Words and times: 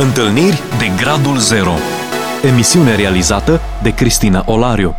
Întâlniri 0.00 0.62
de 0.78 0.90
Gradul 0.96 1.36
Zero. 1.38 1.72
Emisiune 2.42 2.94
realizată 2.94 3.60
de 3.82 3.94
Cristina 3.94 4.42
Olariu 4.46 4.94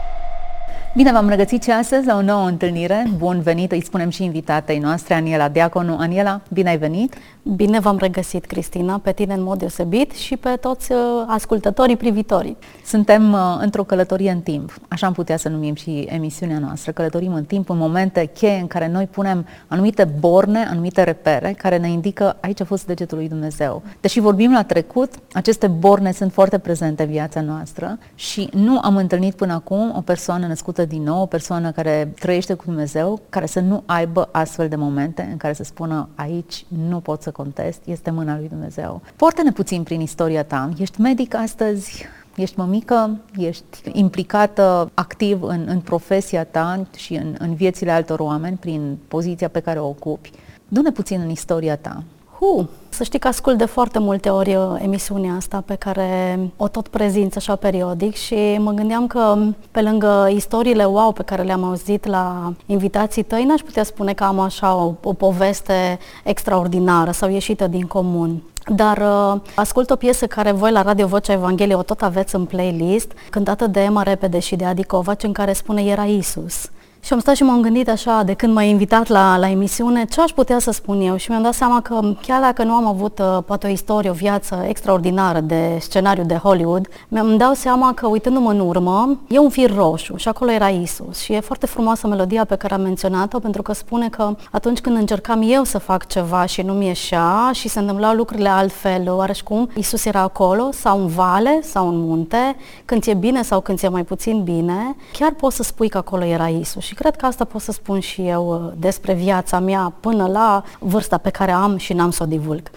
Bine 1.00 1.12
v-am 1.12 1.30
regăsit 1.30 1.64
și 1.64 1.72
astăzi 1.72 2.06
la 2.06 2.16
o 2.16 2.22
nouă 2.22 2.48
întâlnire. 2.48 3.12
Bun 3.18 3.42
venit, 3.42 3.72
îi 3.72 3.84
spunem 3.84 4.10
și 4.10 4.24
invitatei 4.24 4.80
noastre, 4.80 5.14
Aniela 5.14 5.50
Diaconu. 5.50 5.98
Aniela, 5.98 6.42
bine 6.50 6.70
ai 6.70 6.78
venit! 6.78 7.14
Bine 7.56 7.80
v-am 7.80 7.98
regăsit, 7.98 8.46
Cristina, 8.46 8.98
pe 8.98 9.12
tine 9.12 9.34
în 9.34 9.44
mod 9.44 9.58
deosebit 9.58 10.12
și 10.12 10.38
pe 10.38 10.50
toți 10.50 10.92
uh, 10.92 10.98
ascultătorii 11.28 11.98
privitorii. 11.98 12.58
Suntem 12.86 13.32
uh, 13.32 13.40
într-o 13.60 13.84
călătorie 13.84 14.32
în 14.32 14.40
timp, 14.40 14.74
așa 14.88 15.08
am 15.08 15.14
putea 15.14 15.38
să 15.38 15.50
numim 15.50 15.76
și 15.76 16.00
emisiunea 16.10 16.60
noastră. 16.60 16.92
Călătorim 16.92 17.34
în 17.34 17.44
timp, 17.44 17.70
în 17.70 17.78
momente 17.78 18.26
cheie 18.26 18.60
în 18.60 18.68
care 18.68 18.88
noi 18.88 19.06
punem 19.06 19.46
anumite 19.68 20.04
borne, 20.20 20.68
anumite 20.70 21.04
repere 21.04 21.54
care 21.58 21.78
ne 21.78 21.90
indică 21.90 22.38
aici 22.42 22.62
a 22.62 22.66
fost 22.66 22.86
degetul 22.86 23.18
lui 23.18 23.28
Dumnezeu. 23.28 23.82
Deși 24.02 24.20
vorbim 24.20 24.52
la 24.52 24.64
trecut, 24.64 25.14
aceste 25.34 25.68
borne 25.68 26.12
sunt 26.12 26.32
foarte 26.34 26.58
prezente 26.58 27.04
în 27.04 27.10
viața 27.10 27.42
noastră 27.42 27.98
și 28.16 28.50
nu 28.54 28.80
am 28.82 28.96
întâlnit 28.96 29.36
până 29.36 29.54
acum 29.54 29.94
o 29.96 30.02
persoană 30.02 30.48
născută 30.48 30.86
din 30.90 31.04
nou, 31.04 31.22
o 31.22 31.26
persoană 31.26 31.72
care 31.72 32.14
trăiește 32.20 32.54
cu 32.54 32.64
Dumnezeu, 32.66 33.22
care 33.30 33.46
să 33.46 33.60
nu 33.60 33.84
aibă 33.86 34.30
astfel 34.32 34.68
de 34.68 34.76
momente 34.76 35.28
în 35.32 35.38
care 35.38 35.54
să 35.54 35.64
spună 35.64 36.10
aici 36.16 36.66
nu 36.68 37.00
pot 37.00 37.22
să 37.22 37.32
contest, 37.32 37.82
este 37.86 38.12
mâna 38.12 38.38
lui 38.38 38.48
Dumnezeu. 38.48 39.02
Poartă-ne 39.16 39.52
puțin 39.52 39.84
prin 39.84 40.02
istoria 40.02 40.44
ta. 40.44 40.70
Ești 40.78 41.02
medic 41.02 41.36
astăzi, 41.36 42.06
ești 42.36 42.58
mămică, 42.58 43.18
ești 43.38 43.82
implicată 43.92 44.92
activ 44.94 45.44
în, 45.44 45.66
în 45.68 45.80
profesia 45.80 46.44
ta 46.44 46.86
și 46.96 47.14
în, 47.14 47.36
în 47.40 47.54
viețile 47.54 47.92
altor 47.92 48.20
oameni 48.20 48.58
prin 48.58 48.98
poziția 49.08 49.48
pe 49.48 49.60
care 49.60 49.80
o 49.80 49.88
ocupi. 49.88 50.32
Du-ne 50.68 50.92
puțin 50.92 51.22
în 51.22 51.30
istoria 51.30 51.76
ta. 51.76 52.04
Hu, 52.40 52.70
să 52.90 53.04
știi 53.04 53.20
că 53.20 53.28
ascult 53.28 53.58
de 53.58 53.66
foarte 53.66 54.00
multe 54.00 54.30
ori 54.30 54.56
uh, 54.56 54.64
emisiunea 54.78 55.34
asta 55.34 55.64
pe 55.66 55.76
care 55.76 56.40
o 56.58 56.68
tot 56.68 56.88
prezint 56.88 57.36
așa 57.36 57.56
periodic 57.56 58.16
și 58.16 58.58
mă 58.60 58.72
gândeam 58.72 59.08
că 59.08 59.38
pe 59.72 59.82
lângă 59.82 60.30
istoriile 60.32 60.86
wow 60.86 61.12
pe 61.12 61.24
care 61.24 61.42
le-am 61.42 61.64
auzit 61.64 62.06
la 62.06 62.54
invitații 62.66 63.24
tăi, 63.24 63.44
n-aș 63.44 63.62
putea 63.62 63.84
spune 63.84 64.14
că 64.14 64.24
am 64.24 64.40
așa 64.40 64.76
o, 64.76 64.94
o 65.04 65.14
poveste 65.14 66.00
extraordinară 66.24 67.12
sau 67.12 67.30
ieșită 67.30 67.68
din 67.68 67.86
comun. 67.86 68.44
Dar 68.76 68.98
uh, 68.98 69.42
ascult 69.56 69.90
o 69.90 69.96
piesă 69.96 70.28
care 70.28 70.52
voi 70.52 70.72
la 70.72 70.82
Radio 70.82 71.08
Vocea 71.08 71.34
Evangheliei 71.34 71.78
o 71.78 71.84
tot 71.84 72.02
aveți 72.02 72.36
în 72.36 72.46
playlist, 72.46 73.12
cântată 73.30 73.68
de 73.68 73.80
Emma 73.80 74.04
Repede 74.04 74.40
și 74.40 74.56
de 74.56 74.66
Adi 74.66 74.84
Covaci, 74.84 75.24
în 75.24 75.32
care 75.32 75.54
spune 75.54 75.84
Era 75.84 76.04
Isus. 76.04 76.70
Și 77.02 77.14
am 77.14 77.20
stat 77.20 77.36
și 77.36 77.44
m-am 77.44 77.62
gândit 77.62 77.90
așa, 77.90 78.24
de 78.24 78.34
când 78.34 78.54
m-ai 78.54 78.70
invitat 78.70 79.08
la, 79.08 79.38
la 79.38 79.50
emisiune, 79.50 80.06
ce 80.06 80.22
aș 80.22 80.32
putea 80.32 80.60
să 80.60 80.72
spun 80.72 81.02
eu? 81.02 81.16
Și 81.16 81.30
mi-am 81.30 81.42
dat 81.42 81.54
seama 81.54 81.82
că 81.82 82.14
chiar 82.22 82.42
dacă 82.42 82.64
nu 82.64 82.74
am 82.74 82.86
avut 82.86 83.20
uh, 83.20 83.38
poate 83.46 83.68
o 83.68 83.70
istorie, 83.70 84.10
o 84.10 84.14
viață 84.14 84.66
extraordinară 84.68 85.40
de 85.40 85.78
scenariu 85.80 86.24
de 86.24 86.34
Hollywood, 86.34 86.88
mi-am 87.08 87.38
dat 87.38 87.56
seama 87.56 87.94
că 87.94 88.08
uitându-mă 88.08 88.52
în 88.52 88.60
urmă, 88.60 89.20
e 89.28 89.38
un 89.38 89.50
fir 89.50 89.76
roșu 89.76 90.16
și 90.16 90.28
acolo 90.28 90.52
era 90.52 90.68
Isus. 90.68 91.20
Și 91.20 91.34
e 91.34 91.40
foarte 91.40 91.66
frumoasă 91.66 92.08
melodia 92.08 92.46
pe 92.46 92.56
care 92.56 92.74
am 92.74 92.82
menționat-o 92.82 93.40
pentru 93.40 93.62
că 93.62 93.74
spune 93.74 94.10
că 94.10 94.36
atunci 94.52 94.80
când 94.80 94.96
încercam 94.96 95.42
eu 95.46 95.64
să 95.64 95.78
fac 95.78 96.08
ceva 96.08 96.46
și 96.46 96.62
nu 96.62 96.74
mi 96.74 96.86
ieșea 96.86 97.50
și 97.54 97.68
se 97.68 97.80
întâmplau 97.80 98.14
lucrurile 98.14 98.50
altfel, 98.50 99.10
oareși 99.10 99.44
cum, 99.44 99.70
Isus 99.76 100.06
era 100.06 100.20
acolo 100.20 100.70
sau 100.72 101.00
în 101.02 101.08
vale 101.08 101.60
sau 101.64 101.88
în 101.88 102.00
munte, 102.00 102.56
când 102.86 103.02
ți-e 103.02 103.14
bine 103.14 103.42
sau 103.42 103.62
când 103.62 103.78
ți-e 103.78 103.88
mai 103.88 104.04
puțin 104.04 104.44
bine, 104.44 104.96
chiar 105.12 105.34
poți 105.34 105.56
să 105.56 105.64
spui 105.64 105.90
că 105.90 105.98
acolo 105.98 106.24
era 106.24 106.48
Isus. 106.48 106.89
Și 106.90 106.96
cred 106.96 107.16
că 107.16 107.26
asta 107.26 107.46
pot 107.46 107.62
să 107.62 107.72
spun 107.72 108.00
și 108.00 108.28
eu 108.28 108.54
uh, 108.54 108.72
despre 108.78 109.14
viața 109.14 109.60
mea 109.60 109.94
până 110.00 110.28
la 110.28 110.64
vârsta 110.80 111.18
pe 111.18 111.30
care 111.30 111.52
am 111.52 111.78
și 111.78 111.94
n-am 111.94 112.12
să 112.12 112.24
o 112.24 112.26
divulg. 112.26 112.72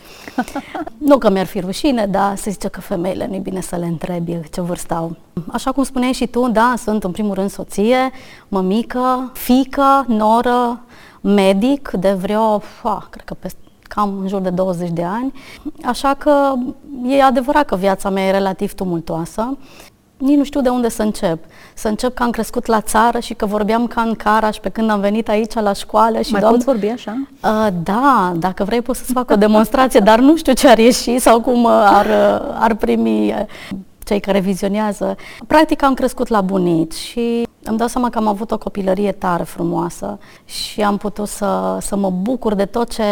nu 1.08 1.18
că 1.18 1.30
mi-ar 1.30 1.46
fi 1.46 1.60
rușine, 1.60 2.06
dar 2.06 2.36
se 2.36 2.50
zice 2.50 2.68
că 2.68 2.80
femeile 2.80 3.26
nu-i 3.26 3.38
bine 3.38 3.60
să 3.60 3.76
le 3.76 3.86
întrebi 3.86 4.40
ce 4.50 4.60
vârstă 4.60 4.94
au. 4.94 5.16
Așa 5.52 5.72
cum 5.72 5.82
spuneai 5.82 6.12
și 6.12 6.26
tu, 6.26 6.48
da, 6.48 6.74
sunt 6.76 7.04
în 7.04 7.10
primul 7.10 7.34
rând 7.34 7.50
soție, 7.50 8.10
mămică, 8.48 9.30
fică, 9.32 10.04
noră, 10.06 10.80
medic 11.20 11.90
de 11.90 12.12
vreo, 12.12 12.58
fa, 12.58 13.06
cred 13.10 13.24
că 13.24 13.34
peste 13.34 13.58
cam 13.82 14.18
în 14.20 14.28
jur 14.28 14.40
de 14.40 14.50
20 14.50 14.90
de 14.90 15.04
ani. 15.04 15.32
Așa 15.84 16.14
că 16.14 16.52
e 17.06 17.22
adevărat 17.22 17.64
că 17.64 17.76
viața 17.76 18.10
mea 18.10 18.26
e 18.26 18.30
relativ 18.30 18.72
tumultoasă 18.72 19.58
nici 20.22 20.36
nu 20.36 20.44
știu 20.44 20.60
de 20.60 20.68
unde 20.68 20.88
să 20.88 21.02
încep. 21.02 21.44
Să 21.74 21.88
încep 21.88 22.14
că 22.14 22.22
am 22.22 22.30
crescut 22.30 22.66
la 22.66 22.80
țară 22.80 23.18
și 23.18 23.34
că 23.34 23.46
vorbeam 23.46 23.86
ca 23.86 24.00
în 24.00 24.14
Caraș 24.14 24.56
pe 24.56 24.68
când 24.68 24.90
am 24.90 25.00
venit 25.00 25.28
aici 25.28 25.54
la 25.54 25.72
școală. 25.72 26.20
Și 26.20 26.32
Mai 26.32 26.40
doamn... 26.40 26.54
poți 26.54 26.66
vorbi 26.66 26.86
așa? 26.86 27.28
Uh, 27.44 27.66
da, 27.82 28.32
dacă 28.36 28.64
vrei 28.64 28.82
pot 28.82 28.96
să-ți 28.96 29.12
fac 29.12 29.30
o 29.30 29.36
demonstrație, 29.36 30.00
dar 30.00 30.18
nu 30.18 30.36
știu 30.36 30.52
ce 30.52 30.68
ar 30.68 30.78
ieși 30.78 31.18
sau 31.18 31.40
cum 31.40 31.64
uh, 31.64 31.70
ar, 31.70 32.06
uh, 32.06 32.54
ar 32.58 32.74
primi 32.74 33.28
uh, 33.28 33.44
cei 34.04 34.20
care 34.20 34.40
vizionează. 34.40 35.16
Practic 35.46 35.82
am 35.82 35.94
crescut 35.94 36.28
la 36.28 36.40
bunici 36.40 36.94
și 36.94 37.46
îmi 37.62 37.78
dau 37.78 37.86
seama 37.86 38.10
că 38.10 38.18
am 38.18 38.26
avut 38.26 38.50
o 38.50 38.58
copilărie 38.58 39.12
tare 39.12 39.42
frumoasă 39.42 40.18
și 40.44 40.82
am 40.82 40.96
putut 40.96 41.28
să, 41.28 41.78
să 41.80 41.96
mă 41.96 42.10
bucur 42.10 42.54
de 42.54 42.64
tot 42.64 42.90
ce 42.90 43.02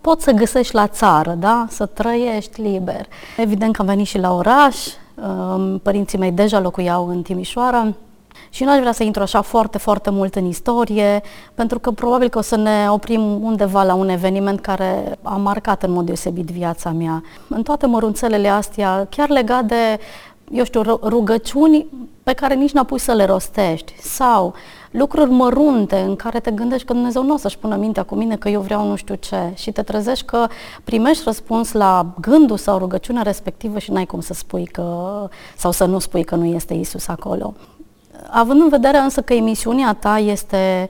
poți 0.00 0.24
să 0.24 0.30
găsești 0.30 0.74
la 0.74 0.86
țară, 0.86 1.36
da? 1.38 1.66
Să 1.70 1.86
trăiești 1.86 2.60
liber. 2.60 3.06
Evident 3.36 3.74
că 3.74 3.80
am 3.80 3.86
venit 3.86 4.06
și 4.06 4.18
la 4.18 4.34
oraș, 4.34 4.76
Părinții 5.82 6.18
mei 6.18 6.32
deja 6.32 6.60
locuiau 6.60 7.08
în 7.08 7.22
Timișoara 7.22 7.94
și 8.50 8.64
nu 8.64 8.70
aș 8.70 8.78
vrea 8.78 8.92
să 8.92 9.02
intru 9.02 9.22
așa 9.22 9.40
foarte, 9.40 9.78
foarte 9.78 10.10
mult 10.10 10.34
în 10.34 10.44
istorie, 10.44 11.22
pentru 11.54 11.78
că 11.78 11.90
probabil 11.90 12.28
că 12.28 12.38
o 12.38 12.40
să 12.40 12.56
ne 12.56 12.86
oprim 12.90 13.44
undeva 13.44 13.82
la 13.82 13.94
un 13.94 14.08
eveniment 14.08 14.60
care 14.60 15.18
a 15.22 15.36
marcat 15.36 15.82
în 15.82 15.92
mod 15.92 16.06
deosebit 16.06 16.50
viața 16.50 16.90
mea. 16.90 17.22
În 17.48 17.62
toate 17.62 17.86
mărunțelele 17.86 18.48
astea, 18.48 19.06
chiar 19.10 19.28
legat 19.28 19.64
de, 19.64 19.98
eu 20.52 20.64
știu, 20.64 20.82
rugăciuni 21.02 21.86
pe 22.22 22.32
care 22.32 22.54
nici 22.54 22.72
n-a 22.72 22.84
pus 22.84 23.02
să 23.02 23.12
le 23.12 23.24
rostești 23.24 23.94
sau 24.00 24.54
lucruri 24.90 25.30
mărunte 25.30 25.96
în 25.96 26.16
care 26.16 26.40
te 26.40 26.50
gândești 26.50 26.86
că 26.86 26.92
Dumnezeu 26.92 27.22
nu 27.24 27.34
o 27.34 27.36
să-și 27.36 27.58
pună 27.58 27.76
mintea 27.76 28.02
cu 28.02 28.14
mine 28.14 28.36
că 28.36 28.48
eu 28.48 28.60
vreau 28.60 28.88
nu 28.88 28.96
știu 28.96 29.14
ce 29.14 29.52
și 29.54 29.72
te 29.72 29.82
trezești 29.82 30.24
că 30.24 30.46
primești 30.84 31.22
răspuns 31.24 31.72
la 31.72 32.06
gândul 32.20 32.56
sau 32.56 32.78
rugăciunea 32.78 33.22
respectivă 33.22 33.78
și 33.78 33.92
n-ai 33.92 34.06
cum 34.06 34.20
să 34.20 34.34
spui 34.34 34.64
că, 34.64 35.28
sau 35.56 35.70
să 35.70 35.84
nu 35.84 35.98
spui 35.98 36.24
că 36.24 36.34
nu 36.34 36.44
este 36.44 36.74
Isus 36.74 37.08
acolo. 37.08 37.54
Având 38.30 38.60
în 38.60 38.68
vedere 38.68 38.98
însă 38.98 39.22
că 39.22 39.34
emisiunea 39.34 39.92
ta 39.92 40.18
este 40.18 40.88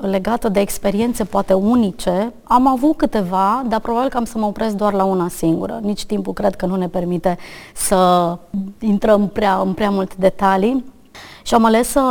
legată 0.00 0.48
de 0.48 0.60
experiențe 0.60 1.24
poate 1.24 1.52
unice, 1.52 2.32
am 2.42 2.66
avut 2.66 2.96
câteva, 2.96 3.64
dar 3.68 3.80
probabil 3.80 4.08
că 4.08 4.16
am 4.16 4.24
să 4.24 4.38
mă 4.38 4.46
opresc 4.46 4.74
doar 4.74 4.92
la 4.92 5.04
una 5.04 5.28
singură. 5.28 5.80
Nici 5.82 6.04
timpul 6.04 6.32
cred 6.32 6.56
că 6.56 6.66
nu 6.66 6.76
ne 6.76 6.88
permite 6.88 7.38
să 7.74 8.38
intrăm 8.78 9.28
prea, 9.28 9.60
în 9.64 9.72
prea 9.72 9.90
multe 9.90 10.14
detalii. 10.18 10.84
Și 11.42 11.54
am 11.54 11.64
ales 11.64 11.88
să, 11.88 12.02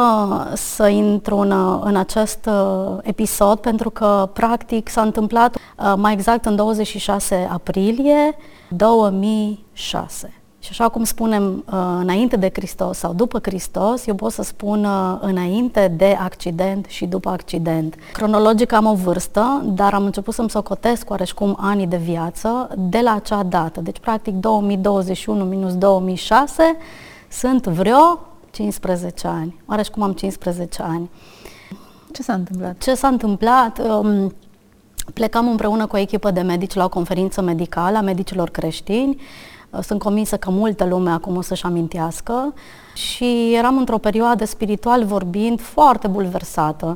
să 0.54 0.88
intru 0.88 1.38
în, 1.38 1.80
în 1.84 1.96
acest 1.96 2.46
uh, 2.46 2.98
episod 3.02 3.60
pentru 3.60 3.90
că, 3.90 4.30
practic, 4.34 4.90
s-a 4.90 5.02
întâmplat 5.02 5.56
uh, 5.56 5.94
mai 5.96 6.14
exact 6.14 6.46
în 6.46 6.56
26 6.56 7.48
aprilie 7.52 8.36
2006. 8.70 10.34
Și 10.60 10.70
așa 10.72 10.90
cum 10.90 11.04
spunem 11.04 11.64
uh, 11.66 11.74
înainte 12.00 12.36
de 12.36 12.50
Hristos 12.54 12.98
sau 12.98 13.14
după 13.14 13.40
Hristos, 13.42 14.08
eu 14.08 14.16
pot 14.16 14.32
să 14.32 14.44
spun 14.44 14.88
înainte 15.22 15.94
de 15.98 16.18
accident 16.20 16.86
și 16.86 17.06
după 17.06 17.30
accident. 17.30 17.96
Cronologic 18.14 18.72
am 18.72 18.86
o 18.86 18.94
vârstă, 18.94 19.62
dar 19.66 19.94
am 19.94 20.06
început 20.06 20.34
să-mi 20.34 20.50
socotesc 20.50 21.10
oareșcum 21.10 21.58
anii 21.60 21.88
de 21.88 21.98
viață 21.98 22.70
de 22.78 23.00
la 23.04 23.14
acea 23.14 23.44
dată. 23.44 23.82
Deci, 23.82 24.00
practic, 24.00 24.34
2021 24.34 25.44
minus 25.44 25.76
2006 25.76 26.78
sunt 27.30 27.68
vreo 27.68 28.20
15 28.52 29.28
ani. 29.28 29.62
Oare 29.66 29.84
cum 29.92 30.02
am 30.02 30.14
15 30.14 30.82
ani? 30.82 31.10
Ce 32.12 32.24
s-a 32.24 32.34
întâmplat? 32.34 32.78
Ce 32.78 32.94
s-a 32.94 33.08
întâmplat? 33.08 33.80
Um, 33.80 34.34
plecam 35.14 35.48
împreună 35.48 35.86
cu 35.86 35.96
o 35.96 36.00
echipă 36.00 36.32
de 36.32 36.42
medici 36.42 36.74
la 36.74 36.84
o 36.84 36.90
conferință 36.90 37.42
medicală 37.42 37.98
a 37.98 38.02
medicilor 38.02 38.50
creștini. 38.50 39.22
Uh, 39.70 39.80
sunt 39.84 40.00
convinsă 40.00 40.38
că 40.38 40.50
multă 40.50 40.86
lume 40.86 41.10
acum 41.10 41.36
o 41.36 41.42
să-și 41.42 41.66
amintească 41.66 42.54
și 42.94 43.54
eram 43.54 43.78
într-o 43.78 43.98
perioadă 43.98 44.46
spiritual 44.46 45.04
vorbind 45.04 45.62
foarte 45.62 46.08
bulversată 46.08 46.96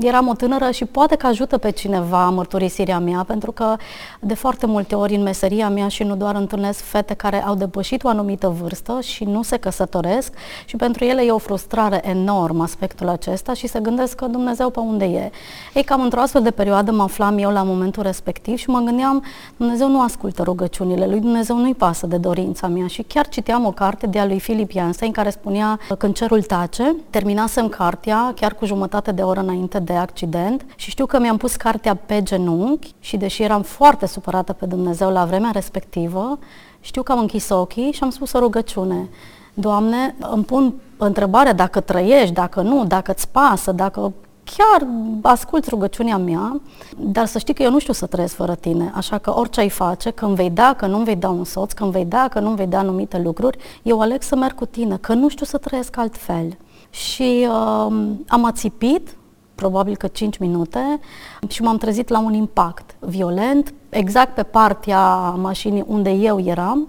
eram 0.00 0.28
o 0.28 0.34
tânără 0.34 0.70
și 0.70 0.84
poate 0.84 1.16
că 1.16 1.26
ajută 1.26 1.58
pe 1.58 1.70
cineva 1.70 2.30
mărturisirea 2.30 2.98
mea, 2.98 3.24
pentru 3.26 3.52
că 3.52 3.76
de 4.20 4.34
foarte 4.34 4.66
multe 4.66 4.94
ori 4.94 5.14
în 5.14 5.22
meseria 5.22 5.68
mea 5.68 5.88
și 5.88 6.02
nu 6.02 6.16
doar 6.16 6.34
întâlnesc 6.34 6.80
fete 6.80 7.14
care 7.14 7.44
au 7.44 7.54
depășit 7.54 8.04
o 8.04 8.08
anumită 8.08 8.48
vârstă 8.48 9.00
și 9.00 9.24
nu 9.24 9.42
se 9.42 9.56
căsătoresc 9.56 10.32
și 10.64 10.76
pentru 10.76 11.04
ele 11.04 11.22
e 11.22 11.30
o 11.30 11.38
frustrare 11.38 12.08
enormă 12.08 12.62
aspectul 12.62 13.08
acesta 13.08 13.54
și 13.54 13.66
se 13.66 13.80
gândesc 13.80 14.14
că 14.14 14.26
Dumnezeu 14.26 14.70
pe 14.70 14.80
unde 14.80 15.04
e. 15.04 15.30
Ei, 15.74 15.82
cam 15.82 16.02
într-o 16.02 16.20
astfel 16.20 16.42
de 16.42 16.50
perioadă 16.50 16.92
mă 16.92 17.02
aflam 17.02 17.38
eu 17.38 17.50
la 17.50 17.62
momentul 17.62 18.02
respectiv 18.02 18.56
și 18.58 18.70
mă 18.70 18.78
gândeam, 18.78 19.24
Dumnezeu 19.56 19.88
nu 19.88 20.00
ascultă 20.00 20.42
rugăciunile 20.42 21.06
lui, 21.06 21.20
Dumnezeu 21.20 21.56
nu-i 21.56 21.74
pasă 21.74 22.06
de 22.06 22.16
dorința 22.16 22.66
mea 22.66 22.86
și 22.86 23.02
chiar 23.02 23.28
citeam 23.28 23.66
o 23.66 23.70
carte 23.70 24.06
de 24.06 24.18
a 24.18 24.26
lui 24.26 24.40
Filip 24.40 24.70
Jansen 24.70 25.10
care 25.10 25.30
spunea 25.30 25.78
când 25.98 26.14
cerul 26.14 26.42
tace, 26.42 26.96
terminasem 27.10 27.68
cartea 27.68 28.32
chiar 28.36 28.54
cu 28.54 28.64
jumătate 28.64 29.12
de 29.12 29.22
oră 29.22 29.40
înainte 29.40 29.78
de 29.82 29.92
accident 29.92 30.64
și 30.76 30.90
știu 30.90 31.06
că 31.06 31.18
mi-am 31.18 31.36
pus 31.36 31.56
cartea 31.56 31.94
pe 31.94 32.22
genunchi 32.22 32.94
și 33.00 33.16
deși 33.16 33.42
eram 33.42 33.62
foarte 33.62 34.06
supărată 34.06 34.52
pe 34.52 34.66
Dumnezeu 34.66 35.10
la 35.10 35.24
vremea 35.24 35.50
respectivă, 35.50 36.38
știu 36.80 37.02
că 37.02 37.12
am 37.12 37.18
închis 37.18 37.48
ochii 37.48 37.92
și 37.92 38.02
am 38.02 38.10
spus 38.10 38.32
o 38.32 38.38
rugăciune. 38.38 39.08
Doamne, 39.54 40.14
îmi 40.18 40.44
pun 40.44 40.74
întrebarea 40.96 41.52
dacă 41.52 41.80
trăiești, 41.80 42.34
dacă 42.34 42.60
nu, 42.60 42.84
dacă 42.84 43.10
îți 43.10 43.28
pasă, 43.28 43.72
dacă 43.72 44.12
chiar 44.44 44.88
ascult 45.22 45.66
rugăciunea 45.66 46.16
mea, 46.16 46.60
dar 46.98 47.26
să 47.26 47.38
știi 47.38 47.54
că 47.54 47.62
eu 47.62 47.70
nu 47.70 47.78
știu 47.78 47.92
să 47.92 48.06
trăiesc 48.06 48.34
fără 48.34 48.54
tine, 48.54 48.92
așa 48.94 49.18
că 49.18 49.38
orice 49.38 49.60
ai 49.60 49.68
face, 49.68 50.10
când 50.10 50.34
vei 50.34 50.50
da, 50.50 50.74
că 50.76 50.86
nu 50.86 50.98
vei 50.98 51.16
da 51.16 51.28
un 51.28 51.44
soț, 51.44 51.72
când 51.72 51.92
vei 51.92 52.04
da, 52.04 52.28
că 52.30 52.40
nu 52.40 52.50
vei 52.50 52.66
da 52.66 52.78
anumite 52.78 53.18
lucruri, 53.18 53.58
eu 53.82 54.00
aleg 54.00 54.22
să 54.22 54.36
merg 54.36 54.54
cu 54.54 54.66
tine, 54.66 54.96
că 54.96 55.14
nu 55.14 55.28
știu 55.28 55.46
să 55.46 55.58
trăiesc 55.58 55.96
altfel. 55.96 56.56
Și 56.90 57.46
uh, 57.48 57.92
am 58.28 58.44
ațipit, 58.44 59.16
probabil 59.54 59.96
că 59.96 60.06
5 60.06 60.38
minute, 60.38 61.00
și 61.48 61.62
m-am 61.62 61.76
trezit 61.76 62.08
la 62.08 62.18
un 62.18 62.34
impact 62.34 62.96
violent, 62.98 63.74
exact 63.88 64.34
pe 64.34 64.42
partea 64.42 65.30
mașinii 65.30 65.84
unde 65.86 66.10
eu 66.10 66.40
eram, 66.40 66.88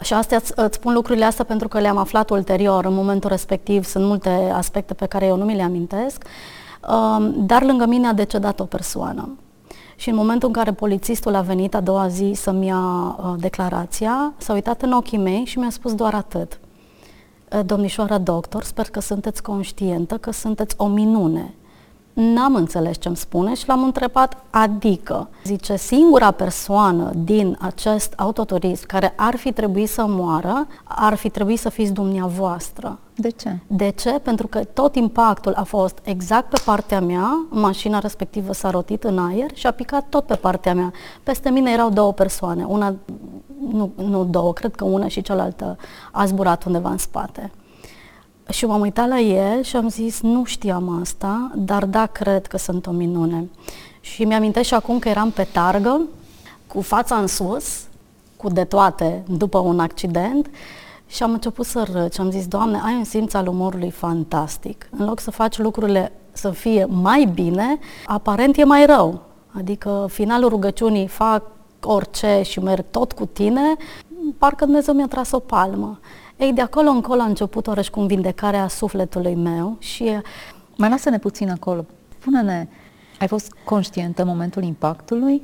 și 0.00 0.12
astea 0.12 0.36
îți, 0.36 0.52
îți 0.56 0.76
spun 0.76 0.92
lucrurile 0.92 1.24
astea 1.24 1.44
pentru 1.44 1.68
că 1.68 1.78
le-am 1.78 1.96
aflat 1.96 2.30
ulterior. 2.30 2.84
În 2.84 2.94
momentul 2.94 3.30
respectiv 3.30 3.84
sunt 3.84 4.04
multe 4.04 4.52
aspecte 4.54 4.94
pe 4.94 5.06
care 5.06 5.26
eu 5.26 5.36
nu 5.36 5.44
mi 5.44 5.54
le 5.54 5.62
amintesc. 5.62 6.24
Dar 7.36 7.62
lângă 7.62 7.86
mine 7.86 8.06
a 8.06 8.12
decedat 8.12 8.60
o 8.60 8.64
persoană. 8.64 9.38
Și 9.96 10.08
în 10.08 10.14
momentul 10.14 10.48
în 10.48 10.54
care 10.54 10.72
polițistul 10.72 11.34
a 11.34 11.40
venit 11.40 11.74
a 11.74 11.80
doua 11.80 12.08
zi 12.08 12.32
să-mi 12.34 12.66
ia 12.66 12.78
uh, 12.78 13.34
declarația, 13.38 14.32
s-a 14.36 14.52
uitat 14.52 14.82
în 14.82 14.92
ochii 14.92 15.18
mei 15.18 15.44
și 15.44 15.58
mi-a 15.58 15.70
spus 15.70 15.94
doar 15.94 16.14
atât. 16.14 16.60
Domnișoara 17.64 18.18
doctor, 18.18 18.62
sper 18.62 18.90
că 18.90 19.00
sunteți 19.00 19.42
conștientă 19.42 20.16
că 20.16 20.30
sunteți 20.30 20.74
o 20.78 20.86
minune. 20.86 21.54
N-am 22.20 22.54
înțeles 22.54 22.98
ce 22.98 23.08
îmi 23.08 23.16
spune 23.16 23.54
și 23.54 23.68
l-am 23.68 23.82
întrebat, 23.82 24.42
adică, 24.50 25.28
zice, 25.44 25.76
singura 25.76 26.30
persoană 26.30 27.10
din 27.16 27.56
acest 27.60 28.12
autoturism 28.16 28.86
care 28.86 29.12
ar 29.16 29.36
fi 29.36 29.52
trebuit 29.52 29.88
să 29.88 30.04
moară, 30.06 30.66
ar 30.84 31.14
fi 31.14 31.28
trebuit 31.28 31.58
să 31.58 31.68
fiți 31.68 31.92
dumneavoastră. 31.92 32.98
De 33.14 33.28
ce? 33.28 33.58
De 33.66 33.88
ce? 33.88 34.10
Pentru 34.10 34.46
că 34.46 34.64
tot 34.64 34.94
impactul 34.94 35.52
a 35.52 35.62
fost 35.62 35.98
exact 36.02 36.48
pe 36.48 36.62
partea 36.64 37.00
mea, 37.00 37.46
mașina 37.50 37.98
respectivă 37.98 38.52
s-a 38.52 38.70
rotit 38.70 39.04
în 39.04 39.18
aer 39.18 39.50
și 39.54 39.66
a 39.66 39.70
picat 39.70 40.06
tot 40.08 40.24
pe 40.24 40.34
partea 40.34 40.74
mea. 40.74 40.92
Peste 41.22 41.50
mine 41.50 41.70
erau 41.70 41.90
două 41.90 42.12
persoane, 42.12 42.64
una, 42.64 42.94
nu, 43.70 43.92
nu 43.96 44.24
două, 44.24 44.52
cred 44.52 44.74
că 44.74 44.84
una 44.84 45.08
și 45.08 45.22
cealaltă 45.22 45.76
a 46.12 46.24
zburat 46.24 46.64
undeva 46.64 46.90
în 46.90 46.98
spate. 46.98 47.50
Și 48.50 48.66
m-am 48.66 48.80
uitat 48.80 49.08
la 49.08 49.18
el 49.20 49.62
și 49.62 49.76
am 49.76 49.88
zis, 49.88 50.20
nu 50.20 50.44
știam 50.44 50.98
asta, 51.00 51.50
dar 51.54 51.84
da, 51.84 52.06
cred 52.06 52.46
că 52.46 52.56
sunt 52.56 52.86
o 52.86 52.90
minune. 52.90 53.48
Și 54.00 54.24
mi-amintesc 54.24 54.66
și 54.66 54.74
acum 54.74 54.98
că 54.98 55.08
eram 55.08 55.30
pe 55.30 55.48
targă, 55.52 56.00
cu 56.66 56.80
fața 56.80 57.16
în 57.16 57.26
sus, 57.26 57.82
cu 58.36 58.48
de 58.48 58.64
toate, 58.64 59.22
după 59.26 59.58
un 59.58 59.80
accident, 59.80 60.50
și 61.06 61.22
am 61.22 61.32
început 61.32 61.66
să 61.66 61.86
râd 61.92 62.12
și 62.12 62.20
am 62.20 62.30
zis, 62.30 62.46
Doamne, 62.46 62.80
ai 62.84 62.94
un 62.94 63.04
simț 63.04 63.34
al 63.34 63.46
umorului 63.46 63.90
fantastic. 63.90 64.88
În 64.90 65.04
loc 65.04 65.20
să 65.20 65.30
faci 65.30 65.58
lucrurile 65.58 66.12
să 66.32 66.50
fie 66.50 66.84
mai 66.84 67.30
bine, 67.34 67.78
aparent 68.06 68.56
e 68.56 68.64
mai 68.64 68.86
rău. 68.86 69.20
Adică 69.52 70.06
finalul 70.10 70.48
rugăciunii 70.48 71.06
fac 71.06 71.42
orice 71.82 72.42
și 72.44 72.60
merg 72.60 72.84
tot 72.90 73.12
cu 73.12 73.26
tine, 73.26 73.76
parcă 74.38 74.64
Dumnezeu 74.64 74.94
mi-a 74.94 75.06
tras 75.06 75.30
o 75.30 75.38
palmă. 75.38 75.98
Ei, 76.38 76.52
de 76.52 76.60
acolo 76.60 76.88
încolo 76.88 77.20
a 77.20 77.24
început 77.24 77.88
cu 77.90 78.00
vindecarea 78.00 78.68
sufletului 78.68 79.34
meu 79.34 79.76
și... 79.78 80.20
Mai 80.76 80.88
lasă-ne 80.88 81.18
puțin 81.18 81.50
acolo. 81.50 81.84
Spune-ne, 82.18 82.68
ai 83.20 83.26
fost 83.26 83.52
conștientă 83.64 84.22
în 84.22 84.28
momentul 84.28 84.62
impactului? 84.62 85.42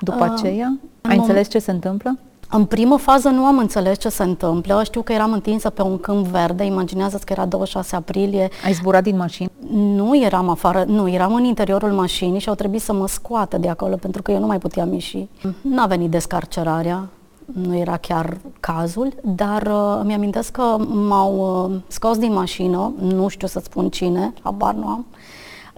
După 0.00 0.24
uh, 0.24 0.30
aceea? 0.30 0.78
Ai 1.00 1.16
înțeles 1.16 1.48
ce 1.48 1.58
se 1.58 1.70
întâmplă? 1.70 2.18
În 2.50 2.64
primă 2.64 2.96
fază 2.96 3.28
nu 3.28 3.44
am 3.44 3.58
înțeles 3.58 3.98
ce 3.98 4.08
se 4.08 4.22
întâmplă. 4.22 4.82
Știu 4.84 5.02
că 5.02 5.12
eram 5.12 5.32
întinsă 5.32 5.70
pe 5.70 5.82
un 5.82 5.98
câmp 5.98 6.26
verde. 6.26 6.64
Imaginează-ți 6.64 7.26
că 7.26 7.32
era 7.32 7.46
26 7.46 7.96
aprilie. 7.96 8.48
Ai 8.64 8.72
zburat 8.72 9.02
din 9.02 9.16
mașină? 9.16 9.50
Nu 9.72 10.16
eram 10.16 10.48
afară, 10.48 10.84
nu, 10.86 11.08
eram 11.08 11.34
în 11.34 11.44
interiorul 11.44 11.92
mașinii 11.92 12.40
și 12.40 12.48
au 12.48 12.54
trebuit 12.54 12.80
să 12.80 12.92
mă 12.92 13.08
scoată 13.08 13.58
de 13.58 13.68
acolo 13.68 13.96
pentru 13.96 14.22
că 14.22 14.32
eu 14.32 14.38
nu 14.38 14.46
mai 14.46 14.58
puteam 14.58 14.92
ieși. 14.92 15.28
N-a 15.60 15.86
venit 15.86 16.10
descarcerarea 16.10 17.08
nu 17.44 17.76
era 17.76 17.96
chiar 17.96 18.36
cazul, 18.60 19.12
dar 19.22 19.62
uh, 19.62 20.00
mi-amintesc 20.04 20.50
că 20.50 20.76
m-au 20.88 21.64
uh, 21.70 21.80
scos 21.86 22.18
din 22.18 22.32
mașină, 22.32 22.92
nu 22.98 23.28
știu 23.28 23.46
să 23.46 23.60
spun 23.64 23.88
cine, 23.88 24.32
habar 24.42 24.74
nu 24.74 24.86
am, 24.86 25.06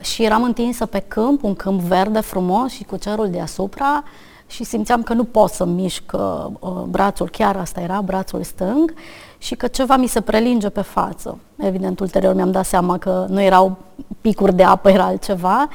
și 0.00 0.24
eram 0.24 0.42
întinsă 0.42 0.86
pe 0.86 0.98
câmp, 0.98 1.42
un 1.42 1.54
câmp 1.54 1.80
verde 1.80 2.20
frumos 2.20 2.72
și 2.72 2.84
cu 2.84 2.96
cerul 2.96 3.30
deasupra 3.30 4.04
și 4.46 4.64
simțeam 4.64 5.02
că 5.02 5.12
nu 5.12 5.24
pot 5.24 5.50
să 5.50 5.64
mișc 5.64 6.02
uh, 6.12 6.46
uh, 6.58 6.70
brațul, 6.88 7.28
chiar 7.28 7.56
asta 7.56 7.80
era, 7.80 8.00
brațul 8.00 8.42
stâng 8.42 8.94
și 9.38 9.54
că 9.54 9.66
ceva 9.66 9.96
mi 9.96 10.06
se 10.06 10.20
prelinge 10.20 10.68
pe 10.68 10.80
față. 10.80 11.38
Evident, 11.56 12.00
ulterior 12.00 12.34
mi-am 12.34 12.50
dat 12.50 12.64
seama 12.64 12.98
că 12.98 13.26
nu 13.28 13.42
erau 13.42 13.76
picuri 14.20 14.54
de 14.54 14.62
apă, 14.62 14.90
era 14.90 15.04
altceva 15.04 15.68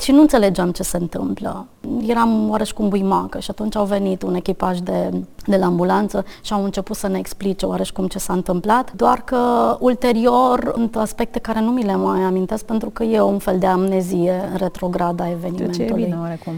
și 0.00 0.12
nu 0.12 0.20
înțelegeam 0.20 0.70
ce 0.70 0.82
se 0.82 0.96
întâmplă. 0.96 1.66
Eram 2.06 2.50
oareși 2.50 2.74
cum 2.74 2.88
buimacă 2.88 3.38
și 3.38 3.50
atunci 3.50 3.76
au 3.76 3.84
venit 3.84 4.22
un 4.22 4.34
echipaj 4.34 4.78
de, 4.78 5.10
de 5.46 5.56
la 5.56 5.66
ambulanță 5.66 6.24
și 6.42 6.52
au 6.52 6.64
început 6.64 6.96
să 6.96 7.08
ne 7.08 7.18
explice 7.18 7.66
oareși 7.66 7.92
cum 7.92 8.06
ce 8.06 8.18
s-a 8.18 8.32
întâmplat, 8.32 8.92
doar 8.92 9.22
că 9.24 9.76
ulterior 9.80 10.70
sunt 10.74 10.96
aspecte 10.96 11.38
care 11.38 11.60
nu 11.60 11.70
mi 11.70 11.82
le 11.82 11.96
mai 11.96 12.20
amintesc 12.20 12.64
pentru 12.64 12.90
că 12.90 13.02
e 13.02 13.20
un 13.20 13.38
fel 13.38 13.58
de 13.58 13.66
amnezie 13.66 14.52
retrogradă 14.56 15.22
a 15.22 15.30
evenimentului. 15.30 15.86
Ce 15.86 15.92
e 15.92 16.04
bine 16.04 16.16
oarecum. 16.20 16.52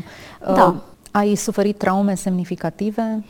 Da. 0.54 0.64
Uh, 0.66 0.74
ai 1.10 1.34
suferit 1.34 1.78
traume 1.78 2.14
semnificative? 2.14 3.24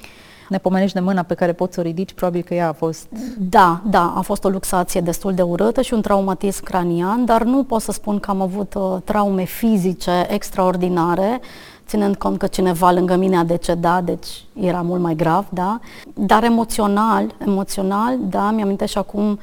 ne 0.50 0.58
pomenești 0.58 0.94
de 0.94 1.00
mâna 1.00 1.22
pe 1.22 1.34
care 1.34 1.52
poți 1.52 1.74
să 1.74 1.80
o 1.80 1.82
ridici, 1.82 2.12
probabil 2.12 2.42
că 2.42 2.54
ea 2.54 2.68
a 2.68 2.72
fost... 2.72 3.06
Da, 3.38 3.80
da, 3.86 4.12
a 4.16 4.20
fost 4.20 4.44
o 4.44 4.48
luxație 4.48 5.00
destul 5.00 5.34
de 5.34 5.42
urâtă 5.42 5.82
și 5.82 5.94
un 5.94 6.00
traumatism 6.00 6.64
cranian, 6.64 7.24
dar 7.24 7.42
nu 7.42 7.64
pot 7.64 7.80
să 7.80 7.92
spun 7.92 8.18
că 8.18 8.30
am 8.30 8.40
avut 8.40 8.74
uh, 8.74 8.96
traume 9.04 9.44
fizice 9.44 10.26
extraordinare, 10.28 11.40
ținând 11.86 12.16
cont 12.16 12.38
că 12.38 12.46
cineva 12.46 12.90
lângă 12.90 13.16
mine 13.16 13.36
a 13.36 13.44
decedat, 13.44 14.04
deci 14.04 14.44
era 14.60 14.80
mult 14.80 15.00
mai 15.00 15.14
grav, 15.14 15.46
da? 15.48 15.80
Dar 16.14 16.44
emoțional, 16.44 17.34
emoțional, 17.46 18.18
da, 18.28 18.50
mi-am 18.50 18.76
și 18.86 18.98
acum 18.98 19.38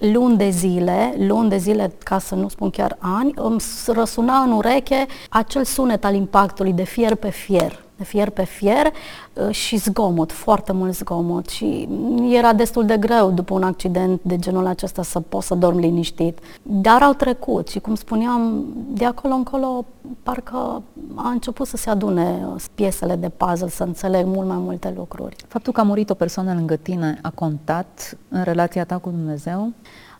luni 0.00 0.36
de 0.36 0.50
zile, 0.50 1.14
luni 1.18 1.48
de 1.48 1.56
zile, 1.56 1.92
ca 2.04 2.18
să 2.18 2.34
nu 2.34 2.48
spun 2.48 2.70
chiar 2.70 2.96
ani, 2.98 3.32
îmi 3.34 3.60
răsuna 3.86 4.38
în 4.38 4.52
ureche 4.52 5.06
acel 5.28 5.64
sunet 5.64 6.04
al 6.04 6.14
impactului 6.14 6.72
de 6.72 6.84
fier 6.84 7.14
pe 7.14 7.30
fier. 7.30 7.72
de 7.72 7.89
fier 8.04 8.30
pe 8.30 8.44
fier 8.44 8.92
uh, 9.32 9.54
și 9.54 9.76
zgomot, 9.76 10.32
foarte 10.32 10.72
mult 10.72 10.94
zgomot 10.94 11.48
și 11.48 11.88
era 12.30 12.52
destul 12.52 12.86
de 12.86 12.96
greu 12.96 13.30
după 13.30 13.54
un 13.54 13.62
accident 13.62 14.20
de 14.22 14.38
genul 14.38 14.66
acesta 14.66 15.02
să 15.02 15.20
poți 15.20 15.46
să 15.46 15.54
dormi 15.54 15.80
liniștit. 15.80 16.38
Dar 16.62 17.02
au 17.02 17.12
trecut 17.12 17.68
și 17.68 17.78
cum 17.78 17.94
spuneam, 17.94 18.64
de 18.88 19.04
acolo 19.04 19.34
încolo 19.34 19.84
parcă 20.22 20.82
a 21.14 21.28
început 21.28 21.66
să 21.66 21.76
se 21.76 21.90
adune 21.90 22.46
uh, 22.54 22.62
piesele 22.74 23.16
de 23.16 23.28
puzzle, 23.28 23.68
să 23.68 23.82
înțeleg 23.82 24.26
mult 24.26 24.48
mai 24.48 24.58
multe 24.58 24.92
lucruri. 24.96 25.36
Faptul 25.48 25.72
că 25.72 25.80
a 25.80 25.84
murit 25.84 26.10
o 26.10 26.14
persoană 26.14 26.54
lângă 26.54 26.76
tine 26.76 27.18
a 27.22 27.30
contat 27.30 28.16
în 28.28 28.42
relația 28.42 28.84
ta 28.84 28.98
cu 28.98 29.10
Dumnezeu? 29.10 29.72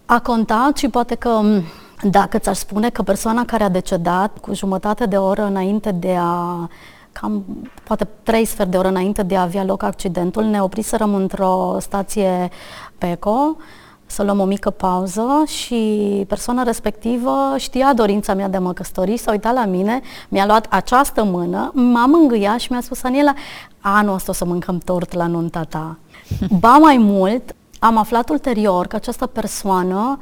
A 0.07 0.21
contat 0.21 0.77
și 0.77 0.89
poate 0.89 1.15
că 1.15 1.41
dacă 2.03 2.39
ți-aș 2.39 2.57
spune 2.57 2.91
că 2.91 3.03
persoana 3.03 3.45
care 3.45 3.65
a 3.65 3.69
decedat 3.69 4.39
cu 4.39 4.55
jumătate 4.55 5.07
de 5.07 5.17
oră 5.17 5.45
înainte 5.45 5.93
de 5.93 6.17
a 6.19 6.69
cam 7.13 7.45
poate 7.85 8.09
trei 8.23 8.45
sfert 8.45 8.71
de 8.71 8.77
oră 8.77 8.89
înainte 8.89 9.23
de 9.23 9.37
a 9.37 9.43
avea 9.43 9.65
loc 9.65 9.83
accidentul, 9.83 10.45
ne 10.45 10.63
opriserăm 10.63 11.15
într-o 11.15 11.77
stație 11.81 12.51
PECO 12.99 13.57
să 14.11 14.23
luăm 14.23 14.41
o 14.41 14.45
mică 14.45 14.71
pauză 14.71 15.43
și 15.47 16.25
persoana 16.29 16.63
respectivă 16.63 17.55
știa 17.57 17.93
dorința 17.95 18.35
mea 18.35 18.49
de 18.49 18.57
a 18.57 18.61
mă 18.61 18.73
căsători, 18.73 19.17
s-a 19.17 19.31
uitat 19.31 19.55
la 19.55 19.65
mine, 19.65 20.01
mi-a 20.29 20.47
luat 20.47 20.67
această 20.71 21.25
mână, 21.25 21.71
m-a 21.75 22.07
mângâiat 22.07 22.59
și 22.59 22.73
mi-a 22.73 22.81
spus, 22.81 23.03
Aniela, 23.03 23.35
anul 23.81 24.15
ăsta 24.15 24.31
o 24.31 24.35
să 24.35 24.45
mâncăm 24.45 24.79
tort 24.79 25.13
la 25.13 25.27
nunta 25.27 25.63
ta. 25.63 25.99
Ba 26.61 26.77
mai 26.77 26.97
mult, 26.97 27.55
am 27.79 27.97
aflat 27.97 28.29
ulterior 28.29 28.87
că 28.87 28.97
această 28.97 29.27
persoană 29.27 30.19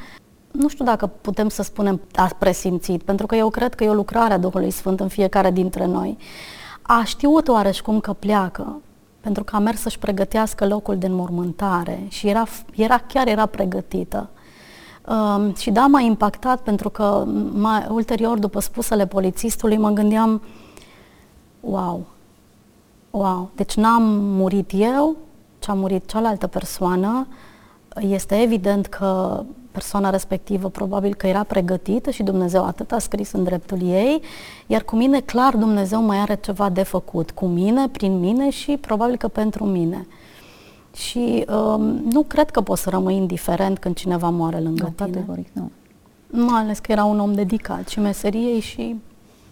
nu 0.51 0.69
știu 0.69 0.85
dacă 0.85 1.07
putem 1.07 1.49
să 1.49 1.63
spunem 1.63 2.01
a 2.15 2.31
presimțit, 2.39 3.03
pentru 3.03 3.27
că 3.27 3.35
eu 3.35 3.51
cred 3.51 3.75
că 3.75 3.85
e 3.85 3.89
o 3.89 3.95
lucrare 3.95 4.33
a 4.33 4.39
Duhului 4.39 4.71
Sfânt 4.71 5.01
în 5.01 5.09
fiecare 5.09 5.51
dintre 5.51 5.87
noi 5.87 6.17
a 6.91 7.05
știut 7.05 7.49
oareși 7.49 7.83
cum 7.83 8.01
că 8.01 8.13
pleacă, 8.13 8.81
pentru 9.21 9.45
că 9.45 9.57
a 9.57 9.59
mers 9.59 9.81
să-și 9.81 9.99
pregătească 9.99 10.67
locul 10.67 10.99
de 10.99 11.07
înmormântare 11.07 12.07
și 12.09 12.29
era, 12.29 12.45
era 12.75 12.99
chiar 12.99 13.27
era 13.27 13.47
pregătită. 13.47 14.29
Um, 15.09 15.55
și 15.55 15.71
da, 15.71 15.87
m-a 15.87 16.01
impactat 16.01 16.61
pentru 16.61 16.91
că 16.91 17.25
mai, 17.53 17.87
ulterior, 17.91 18.39
după 18.39 18.61
spusele 18.61 19.07
polițistului, 19.07 19.77
mă 19.77 19.91
gândeam, 19.91 20.43
wow, 21.61 22.07
wow, 23.11 23.51
deci 23.55 23.75
n-am 23.75 24.03
murit 24.13 24.71
eu, 24.75 25.17
ci 25.59 25.69
a 25.69 25.73
murit 25.73 26.07
cealaltă 26.07 26.47
persoană. 26.47 27.27
Este 28.01 28.43
evident 28.43 28.87
că 28.87 29.43
persoana 29.79 30.11
respectivă 30.11 30.69
probabil 30.69 31.15
că 31.15 31.27
era 31.27 31.43
pregătită 31.43 32.11
și 32.11 32.23
Dumnezeu 32.23 32.65
atât 32.65 32.93
a 32.93 32.99
scris 32.99 33.33
în 33.33 33.45
dreptul 33.45 33.79
ei, 33.83 34.21
iar 34.67 34.83
cu 34.83 34.97
mine 34.97 35.21
clar 35.21 35.57
Dumnezeu 35.57 36.03
mai 36.03 36.19
are 36.19 36.39
ceva 36.43 36.69
de 36.69 36.83
făcut, 36.83 37.31
cu 37.31 37.47
mine, 37.47 37.89
prin 37.89 38.19
mine 38.19 38.51
și 38.51 38.77
probabil 38.81 39.17
că 39.17 39.29
pentru 39.29 39.65
mine. 39.65 40.07
Și 40.95 41.45
um, 41.49 41.83
nu 42.11 42.23
cred 42.23 42.51
că 42.51 42.61
poți 42.61 42.83
să 42.83 42.91
rămâi 42.91 43.17
indiferent 43.17 43.79
când 43.79 43.95
cineva 43.95 44.29
moare 44.29 44.61
lângă 44.61 44.83
nu, 44.83 45.05
tine. 45.05 45.11
Categoric, 45.11 45.49
nu. 45.53 45.71
Mai 46.31 46.61
ales 46.61 46.79
că 46.79 46.93
era 46.93 47.05
un 47.05 47.21
om 47.21 47.33
dedicat 47.35 47.89
și 47.89 48.01
meseriei 48.01 48.61
și 48.61 48.97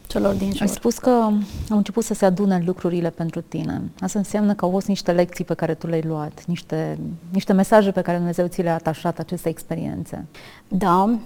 celor 0.06 0.34
din 0.34 0.52
jur. 0.52 0.60
Ai 0.60 0.68
spus 0.68 0.98
că 0.98 1.10
au 1.70 1.76
început 1.76 2.04
să 2.04 2.14
se 2.14 2.24
adune 2.24 2.62
lucrurile 2.66 3.10
pentru 3.10 3.40
tine. 3.40 3.82
Asta 4.00 4.18
înseamnă 4.18 4.54
că 4.54 4.64
au 4.64 4.70
fost 4.70 4.86
niște 4.86 5.12
lecții 5.12 5.44
pe 5.44 5.54
care 5.54 5.74
tu 5.74 5.86
le-ai 5.86 6.02
luat, 6.02 6.44
niște, 6.46 6.98
niște 7.30 7.52
mesaje 7.52 7.90
pe 7.90 8.00
care 8.00 8.16
Dumnezeu 8.16 8.46
ți 8.46 8.62
le-a 8.62 8.74
atașat 8.74 9.18
aceste 9.18 9.48
experiențe. 9.48 10.26
Da, 10.68 11.18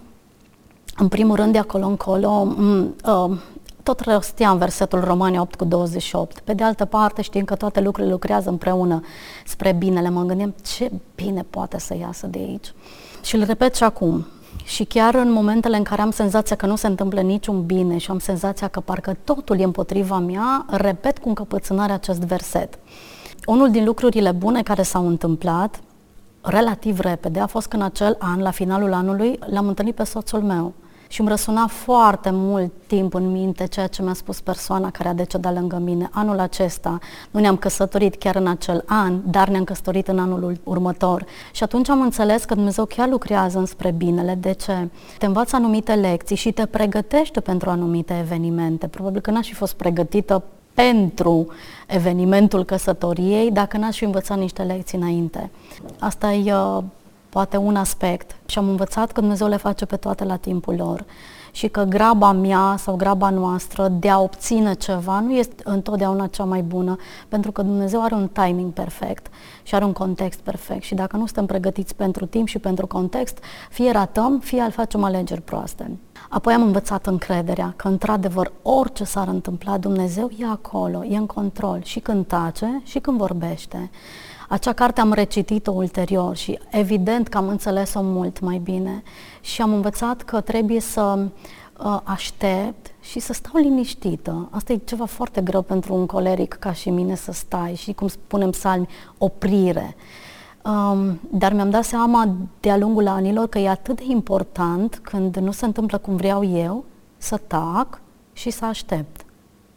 în 0.97 1.09
primul 1.09 1.37
rând 1.37 1.53
de 1.53 1.59
acolo 1.59 1.87
încolo, 1.87 2.55
m- 2.55 3.05
uh, 3.05 3.39
tot 3.83 4.01
rosteam 4.01 4.59
versetul 4.59 5.01
Romani 5.01 5.39
8 5.39 5.55
cu 5.55 5.65
28. 5.65 6.39
Pe 6.39 6.55
de 6.55 6.63
altă 6.65 6.85
parte, 6.85 7.23
știind 7.23 7.47
că 7.47 7.55
toate 7.55 7.81
lucrurile 7.81 8.13
lucrează 8.13 8.49
împreună 8.49 9.03
spre 9.47 9.73
binele, 9.73 10.09
mă 10.09 10.23
gândeam 10.23 10.55
ce 10.67 10.91
bine 11.15 11.45
poate 11.51 11.79
să 11.79 11.97
iasă 11.97 12.27
de 12.27 12.39
aici. 12.39 12.73
Și 13.23 13.35
îl 13.37 13.45
repet 13.45 13.75
și 13.75 13.83
acum. 13.83 14.27
Și 14.71 14.85
chiar 14.85 15.15
în 15.15 15.33
momentele 15.33 15.77
în 15.77 15.83
care 15.83 16.03
am 16.03 16.11
senzația 16.11 16.57
că 16.57 16.67
nu 16.67 16.77
se 16.77 16.87
întâmplă 16.87 17.21
niciun 17.21 17.67
bine 17.67 17.99
și 17.99 18.11
am 18.11 18.19
senzația 18.19 18.69
că 18.69 18.81
parcă 18.81 19.17
totul 19.25 19.61
e 19.61 19.65
împotriva 19.65 20.19
mea, 20.19 20.67
repet 20.69 21.19
cu 21.19 21.29
încăpățânare 21.29 21.93
acest 21.93 22.21
verset. 22.21 22.79
Unul 23.47 23.71
din 23.71 23.85
lucrurile 23.85 24.33
bune 24.33 24.63
care 24.63 24.83
s-au 24.83 25.07
întâmplat 25.07 25.81
relativ 26.41 26.99
repede 26.99 27.41
a 27.41 27.47
fost 27.47 27.67
că 27.67 27.77
în 27.77 27.83
acel 27.83 28.17
an, 28.19 28.41
la 28.41 28.51
finalul 28.51 28.93
anului, 28.93 29.39
l-am 29.47 29.69
întâlnit 29.69 29.95
pe 29.95 30.05
soțul 30.05 30.41
meu 30.43 30.73
și 31.11 31.21
îmi 31.21 31.29
răsuna 31.29 31.67
foarte 31.67 32.31
mult 32.33 32.73
timp 32.87 33.15
în 33.15 33.31
minte 33.31 33.67
ceea 33.67 33.87
ce 33.87 34.03
mi-a 34.03 34.13
spus 34.13 34.41
persoana 34.41 34.91
care 34.91 35.09
a 35.09 35.13
decedat 35.13 35.55
lângă 35.55 35.77
mine. 35.77 36.09
Anul 36.13 36.39
acesta 36.39 36.99
nu 37.31 37.41
ne-am 37.41 37.57
căsătorit 37.57 38.15
chiar 38.15 38.37
în 38.37 38.47
acel 38.47 38.85
an, 38.87 39.21
dar 39.25 39.49
ne-am 39.49 39.65
căsătorit 39.65 40.09
în 40.09 40.19
anul 40.19 40.61
următor. 40.65 41.25
Și 41.53 41.63
atunci 41.63 41.89
am 41.89 42.01
înțeles 42.01 42.45
că 42.45 42.55
Dumnezeu 42.55 42.85
chiar 42.85 43.09
lucrează 43.09 43.59
înspre 43.59 43.91
binele. 43.91 44.35
De 44.35 44.53
ce? 44.53 44.89
Te 45.19 45.27
învață 45.27 45.57
anumite 45.57 45.95
lecții 45.95 46.37
și 46.37 46.53
te 46.53 46.67
pregătește 46.67 47.41
pentru 47.41 47.71
anumite 47.71 48.19
evenimente. 48.21 48.87
Probabil 48.87 49.21
că 49.21 49.31
n-aș 49.31 49.47
fi 49.47 49.55
fost 49.55 49.75
pregătită 49.75 50.43
pentru 50.75 51.47
evenimentul 51.87 52.65
căsătoriei 52.65 53.51
dacă 53.51 53.77
n-aș 53.77 53.97
fi 53.97 54.05
învățat 54.05 54.39
niște 54.39 54.63
lecții 54.63 54.99
înainte. 54.99 55.51
Asta 55.99 56.33
e 56.33 56.55
uh, 56.55 56.83
poate 57.31 57.57
un 57.57 57.77
aspect 57.77 58.37
și 58.47 58.59
am 58.59 58.69
învățat 58.69 59.13
că 59.13 59.21
Dumnezeu 59.21 59.49
le 59.49 59.57
face 59.57 59.85
pe 59.85 59.97
toate 59.97 60.25
la 60.25 60.37
timpul 60.37 60.75
lor 60.75 61.05
și 61.53 61.69
că 61.69 61.83
graba 61.83 62.33
mea 62.33 62.75
sau 62.79 62.97
graba 62.97 63.31
noastră 63.31 63.89
de 63.89 64.09
a 64.09 64.21
obține 64.21 64.75
ceva 64.75 65.21
nu 65.21 65.33
este 65.33 65.63
întotdeauna 65.65 66.27
cea 66.27 66.45
mai 66.45 66.63
bună, 66.63 66.97
pentru 67.29 67.53
că 67.53 67.63
Dumnezeu 67.63 68.03
are 68.03 68.15
un 68.15 68.29
timing 68.29 68.73
perfect 68.73 69.27
și 69.63 69.75
are 69.75 69.85
un 69.85 69.93
context 69.93 70.41
perfect 70.41 70.83
și 70.83 70.95
dacă 70.95 71.17
nu 71.17 71.25
suntem 71.25 71.47
pregătiți 71.47 71.95
pentru 71.95 72.27
timp 72.27 72.49
și 72.49 72.59
pentru 72.59 72.87
context, 72.87 73.39
fie 73.71 73.91
ratăm, 73.91 74.39
fie 74.39 74.61
al 74.61 74.71
facem 74.71 75.05
alegeri 75.05 75.43
proaste. 75.43 75.99
Apoi 76.29 76.55
am 76.55 76.63
învățat 76.63 77.07
încrederea 77.07 77.73
că, 77.77 77.89
într-adevăr, 77.89 78.53
orice 78.63 79.05
s-ar 79.05 79.29
întâmpla, 79.29 79.79
Dumnezeu 79.79 80.31
e 80.39 80.47
acolo, 80.47 81.05
e 81.05 81.17
în 81.17 81.27
control 81.27 81.81
și 81.83 82.01
când 82.01 82.27
tace 82.27 82.81
și 82.85 82.99
când 82.99 83.19
vorbește. 83.19 83.91
Acea 84.51 84.73
carte 84.73 85.01
am 85.01 85.13
recitit-o 85.13 85.71
ulterior 85.71 86.37
și 86.37 86.59
evident 86.71 87.29
că 87.29 87.37
am 87.37 87.49
înțeles-o 87.49 88.03
mult 88.03 88.41
mai 88.41 88.59
bine 88.59 89.03
și 89.41 89.63
am 89.63 89.73
învățat 89.73 90.23
că 90.23 90.41
trebuie 90.41 90.81
să 90.81 91.19
uh, 91.85 92.01
aștept 92.05 92.91
și 93.01 93.19
să 93.19 93.33
stau 93.33 93.61
liniștită. 93.61 94.49
Asta 94.51 94.73
e 94.73 94.77
ceva 94.77 95.05
foarte 95.05 95.41
greu 95.41 95.63
pentru 95.63 95.95
un 95.95 96.07
coleric 96.07 96.53
ca 96.53 96.73
și 96.73 96.91
mine 96.91 97.15
să 97.15 97.33
stai 97.33 97.75
și, 97.75 97.93
cum 97.93 98.09
spunem 98.09 98.51
psalmi, 98.51 98.89
oprire. 99.19 99.97
Um, 100.65 101.21
dar 101.31 101.53
mi-am 101.53 101.71
dat 101.71 101.85
seama 101.85 102.29
de-a 102.61 102.77
lungul 102.77 103.09
anilor 103.09 103.49
că 103.49 103.59
e 103.59 103.69
atât 103.69 103.97
de 103.97 104.05
important 104.07 105.01
când 105.03 105.37
nu 105.37 105.51
se 105.51 105.65
întâmplă 105.65 105.99
cum 105.99 106.17
vreau 106.17 106.45
eu, 106.45 106.85
să 107.17 107.37
tac 107.37 108.01
și 108.33 108.51
să 108.51 108.65
aștept. 108.65 109.25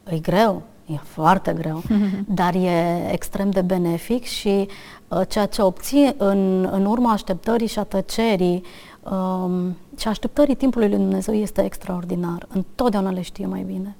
E 0.04 0.20
greu, 0.20 0.62
E 0.86 0.96
foarte 0.96 1.54
greu, 1.54 1.84
dar 2.40 2.54
e 2.56 3.10
extrem 3.12 3.50
de 3.50 3.62
benefic 3.62 4.24
și 4.24 4.68
uh, 5.08 5.22
ceea 5.28 5.46
ce 5.46 5.62
obții 5.62 6.16
în, 6.18 6.70
în 6.72 6.86
urma 6.86 7.12
așteptării 7.12 7.68
și 7.68 7.80
a 7.80 7.84
tăcerii 7.84 8.64
um, 9.04 9.78
și 9.98 10.08
așteptării 10.08 10.56
timpului 10.56 10.90
lui 10.90 10.98
Dumnezeu 10.98 11.34
este 11.34 11.64
extraordinar. 11.64 12.48
Întotdeauna 12.48 13.12
le 13.12 13.22
știe 13.22 13.46
mai 13.46 13.62
bine. 13.62 13.96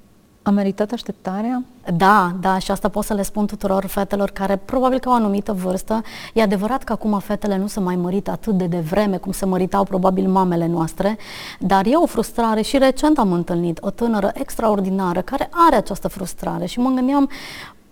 A 0.46 0.50
meritat 0.50 0.92
așteptarea? 0.92 1.62
Da, 1.96 2.32
da, 2.40 2.58
și 2.58 2.70
asta 2.70 2.88
pot 2.88 3.04
să 3.04 3.14
le 3.14 3.22
spun 3.22 3.46
tuturor 3.46 3.86
fetelor 3.86 4.30
care 4.30 4.56
probabil 4.56 4.98
că 4.98 5.08
au 5.08 5.14
o 5.14 5.16
anumită 5.16 5.52
vârstă. 5.52 6.02
E 6.32 6.42
adevărat 6.42 6.82
că 6.82 6.92
acum 6.92 7.18
fetele 7.18 7.56
nu 7.56 7.66
se 7.66 7.80
mai 7.80 7.96
mărit 7.96 8.28
atât 8.28 8.52
de 8.52 8.66
devreme 8.66 9.16
cum 9.16 9.32
se 9.32 9.44
măritau 9.44 9.84
probabil 9.84 10.28
mamele 10.28 10.66
noastre, 10.66 11.18
dar 11.58 11.86
e 11.86 11.94
o 11.94 12.06
frustrare 12.06 12.62
și 12.62 12.78
recent 12.78 13.18
am 13.18 13.32
întâlnit 13.32 13.78
o 13.80 13.90
tânără 13.90 14.30
extraordinară 14.34 15.20
care 15.20 15.48
are 15.50 15.76
această 15.76 16.08
frustrare 16.08 16.66
și 16.66 16.78
mă 16.78 16.90
gândeam, 16.90 17.30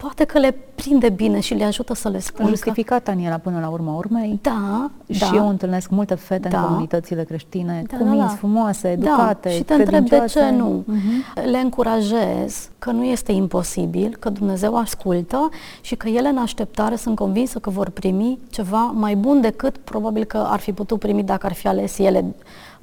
poate 0.02 0.25
că 0.25 0.38
le 0.38 0.54
prinde 0.75 1.09
bine 1.09 1.40
și 1.40 1.54
le 1.54 1.64
ajută 1.64 1.94
să 1.94 2.09
le 2.09 2.18
spună. 2.18 2.49
Justificat, 2.49 3.09
Aniela, 3.09 3.37
până 3.37 3.59
la 3.61 3.68
urma 3.68 3.94
urmei. 3.97 4.38
Da, 4.42 4.90
Și 5.11 5.21
da. 5.21 5.30
eu 5.35 5.49
întâlnesc 5.49 5.90
multe 5.90 6.14
fete 6.14 6.49
Da. 6.49 6.59
în 6.61 6.64
comunitățile 6.66 7.25
creștine, 7.25 7.82
Da, 7.90 7.97
cu 7.97 8.04
da, 8.04 8.11
minți 8.11 8.26
da. 8.26 8.32
frumoase, 8.35 8.88
educate, 8.88 9.49
Da, 9.49 9.54
și 9.54 9.62
te 9.62 9.75
întreb 9.75 9.90
de 9.90 10.09
credincioase. 10.09 10.38
ce 10.50 10.50
nu. 10.56 10.82
Mhm. 10.87 11.50
Le 11.50 11.59
încurajez 11.59 12.71
că 12.78 12.90
nu 12.90 13.04
este 13.04 13.32
imposibil, 13.32 14.16
că 14.18 14.30
Dumnezeu 14.30 14.76
ascultă 14.76 15.49
și 15.80 15.94
că 15.97 16.09
ele 16.09 16.28
în 16.28 16.37
așteptare 16.38 16.97
sunt 16.97 17.16
convinsă 17.16 17.59
că 17.59 17.71
vor 17.71 17.88
primi 17.90 18.38
ceva 18.50 18.78
mai 18.94 19.14
bun 19.16 19.40
decât 19.40 19.76
probabil 19.76 20.25
că 20.25 20.47
ar 20.50 20.59
fi 20.59 20.73
putut 20.73 20.99
primi 20.99 21.23
dacă 21.23 21.47
ar 21.47 21.52
fi 21.52 21.68
ales 21.68 21.99
ele 21.99 22.35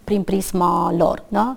prin 0.09 0.23
prisma 0.23 0.93
lor, 0.97 1.23
da? 1.27 1.55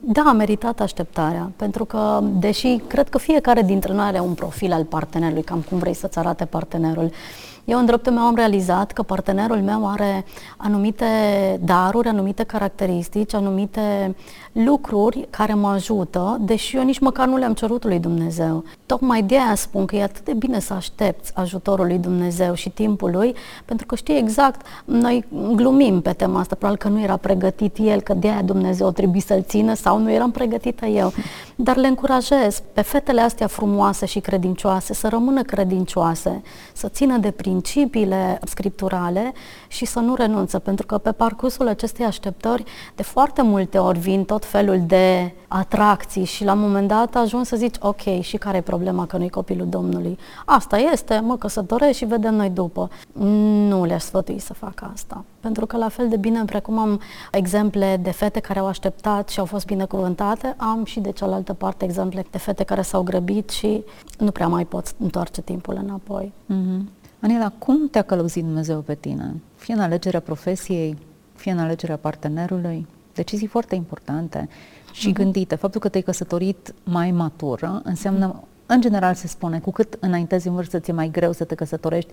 Da, 0.00 0.22
a 0.26 0.32
meritat 0.32 0.80
așteptarea, 0.80 1.50
pentru 1.56 1.84
că, 1.84 2.20
deși 2.22 2.76
cred 2.86 3.08
că 3.08 3.18
fiecare 3.18 3.62
dintre 3.62 3.92
noi 3.92 4.04
are 4.04 4.20
un 4.20 4.34
profil 4.34 4.72
al 4.72 4.84
partenerului, 4.84 5.42
cam 5.42 5.64
cum 5.68 5.78
vrei 5.78 5.94
să-ți 5.94 6.18
arate 6.18 6.44
partenerul, 6.44 7.10
eu 7.64 7.78
în 7.78 7.86
dreptul 7.86 8.12
meu 8.12 8.22
am 8.22 8.34
realizat 8.34 8.92
că 8.92 9.02
partenerul 9.02 9.56
meu 9.56 9.88
are 9.88 10.24
anumite 10.56 11.06
daruri, 11.64 12.08
anumite 12.08 12.42
caracteristici, 12.42 13.34
anumite 13.34 14.14
lucruri 14.52 15.26
care 15.30 15.54
mă 15.54 15.68
ajută, 15.68 16.36
deși 16.40 16.76
eu 16.76 16.82
nici 16.82 16.98
măcar 16.98 17.26
nu 17.26 17.36
le-am 17.36 17.54
cerut 17.54 17.84
lui 17.84 17.98
Dumnezeu. 17.98 18.64
Tocmai 18.86 19.22
de 19.22 19.34
aia 19.34 19.54
spun 19.54 19.84
că 19.86 19.96
e 19.96 20.02
atât 20.02 20.24
de 20.24 20.32
bine 20.32 20.60
să 20.60 20.72
aștepți 20.72 21.32
ajutorul 21.34 21.86
lui 21.86 21.98
Dumnezeu 21.98 22.54
și 22.54 22.68
timpul 22.68 23.10
lui, 23.10 23.34
pentru 23.64 23.86
că 23.86 23.94
știi 23.94 24.18
exact, 24.18 24.66
noi 24.84 25.24
glumim 25.54 26.00
pe 26.00 26.12
tema 26.12 26.40
asta, 26.40 26.54
probabil 26.54 26.80
că 26.82 26.88
nu 26.88 27.00
era 27.00 27.16
pregătit 27.16 27.76
el, 27.78 28.00
că 28.00 28.14
de 28.14 28.28
aia 28.28 28.42
Dumnezeu 28.42 28.90
trebuie 28.90 29.20
să-l 29.20 29.42
țină 29.42 29.74
sau 29.74 29.98
nu 29.98 30.12
eram 30.12 30.30
pregătită 30.30 30.86
eu. 30.86 31.12
Dar 31.62 31.76
le 31.76 31.86
încurajez 31.86 32.62
pe 32.72 32.80
fetele 32.80 33.20
astea 33.20 33.46
frumoase 33.46 34.06
și 34.06 34.20
credincioase 34.20 34.94
să 34.94 35.08
rămână 35.08 35.42
credincioase, 35.42 36.42
să 36.72 36.88
țină 36.88 37.16
de 37.16 37.30
principiile 37.30 38.38
scripturale 38.44 39.32
și 39.68 39.84
să 39.84 39.98
nu 39.98 40.14
renunță, 40.14 40.58
pentru 40.58 40.86
că 40.86 40.98
pe 40.98 41.12
parcursul 41.12 41.68
acestei 41.68 42.06
așteptări 42.06 42.64
de 42.96 43.02
foarte 43.02 43.42
multe 43.42 43.78
ori 43.78 43.98
vin 43.98 44.24
tot 44.24 44.44
felul 44.44 44.82
de 44.86 45.32
atracții 45.48 46.24
și 46.24 46.44
la 46.44 46.52
un 46.52 46.60
moment 46.60 46.88
dat 46.88 47.16
ajung 47.16 47.44
să 47.44 47.56
zici, 47.56 47.76
ok, 47.80 48.20
și 48.20 48.36
care 48.36 48.56
e 48.56 48.60
problema 48.60 49.06
că 49.06 49.16
nu-i 49.16 49.28
copilul 49.28 49.68
Domnului? 49.68 50.18
Asta 50.44 50.78
este, 50.78 51.20
mă 51.24 51.36
căsătoresc 51.36 51.96
și 51.96 52.04
vedem 52.04 52.34
noi 52.34 52.50
după. 52.50 52.90
Nu 53.68 53.84
le-aș 53.84 54.02
sfătui 54.02 54.38
să 54.38 54.52
facă 54.54 54.90
asta. 54.92 55.24
Pentru 55.40 55.66
că 55.66 55.76
la 55.76 55.88
fel 55.88 56.08
de 56.08 56.16
bine 56.16 56.44
precum 56.44 56.78
am 56.78 57.00
exemple 57.32 58.00
de 58.02 58.10
fete 58.10 58.40
care 58.40 58.58
au 58.58 58.66
așteptat 58.66 59.28
și 59.28 59.38
au 59.38 59.44
fost 59.44 59.66
binecuvântate, 59.66 60.54
am 60.56 60.84
și 60.84 61.00
de 61.00 61.10
cealaltă 61.10 61.49
parte 61.54 61.84
exemple 61.84 62.24
de 62.30 62.38
fete 62.38 62.64
care 62.64 62.82
s-au 62.82 63.02
grăbit 63.02 63.50
și 63.50 63.84
nu 64.18 64.30
prea 64.30 64.48
mai 64.48 64.64
pot 64.64 64.94
întoarce 64.98 65.40
timpul 65.42 65.78
înapoi. 65.82 66.32
Mhm. 66.46 66.90
Aniela, 67.20 67.52
cum 67.58 67.88
te-a 67.88 68.02
călăuzit 68.02 68.44
Dumnezeu 68.44 68.78
pe 68.80 68.94
tine? 68.94 69.34
Fie 69.56 69.74
în 69.74 69.80
alegerea 69.80 70.20
profesiei, 70.20 70.96
fie 71.34 71.52
în 71.52 71.58
alegerea 71.58 71.96
partenerului, 71.96 72.86
decizii 73.14 73.46
foarte 73.46 73.74
importante 73.74 74.48
și 74.92 75.06
Mhm. 75.06 75.14
gândite. 75.16 75.54
Faptul 75.54 75.80
că 75.80 75.88
te-ai 75.88 76.02
căsătorit 76.02 76.74
mai 76.84 77.10
matură 77.10 77.80
înseamnă, 77.84 78.42
în 78.66 78.80
general 78.80 79.14
se 79.14 79.26
spune, 79.26 79.58
cu 79.58 79.70
cât 79.70 79.96
înaintezi 80.00 80.48
în 80.48 80.54
vârstă 80.54 80.78
ți-e 80.78 80.92
mai 80.92 81.08
greu 81.10 81.32
să 81.32 81.44
te 81.44 81.54
căsătorești, 81.54 82.10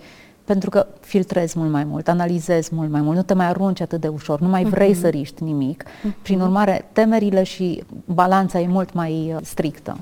pentru 0.48 0.70
că 0.70 0.88
filtrezi 1.00 1.58
mult 1.58 1.72
mai 1.72 1.84
mult, 1.84 2.08
analizezi 2.08 2.76
mult 2.76 2.90
mai 2.90 3.02
mult, 3.02 3.16
nu 3.16 3.22
te 3.22 3.34
mai 3.34 3.46
arunci 3.46 3.82
atât 3.82 4.02
de 4.02 4.08
ușor, 4.08 4.40
nu 4.40 4.48
mai 4.48 4.64
vrei 4.64 4.94
să 4.94 5.08
riști 5.08 5.44
nimic. 5.44 5.84
Prin 6.22 6.42
urmare, 6.42 6.90
temerile 6.92 7.44
și 7.44 7.84
balanța 8.06 8.60
e 8.60 8.68
mult 8.68 8.94
mai 8.94 9.34
uh, 9.36 9.42
strictă. 9.44 9.98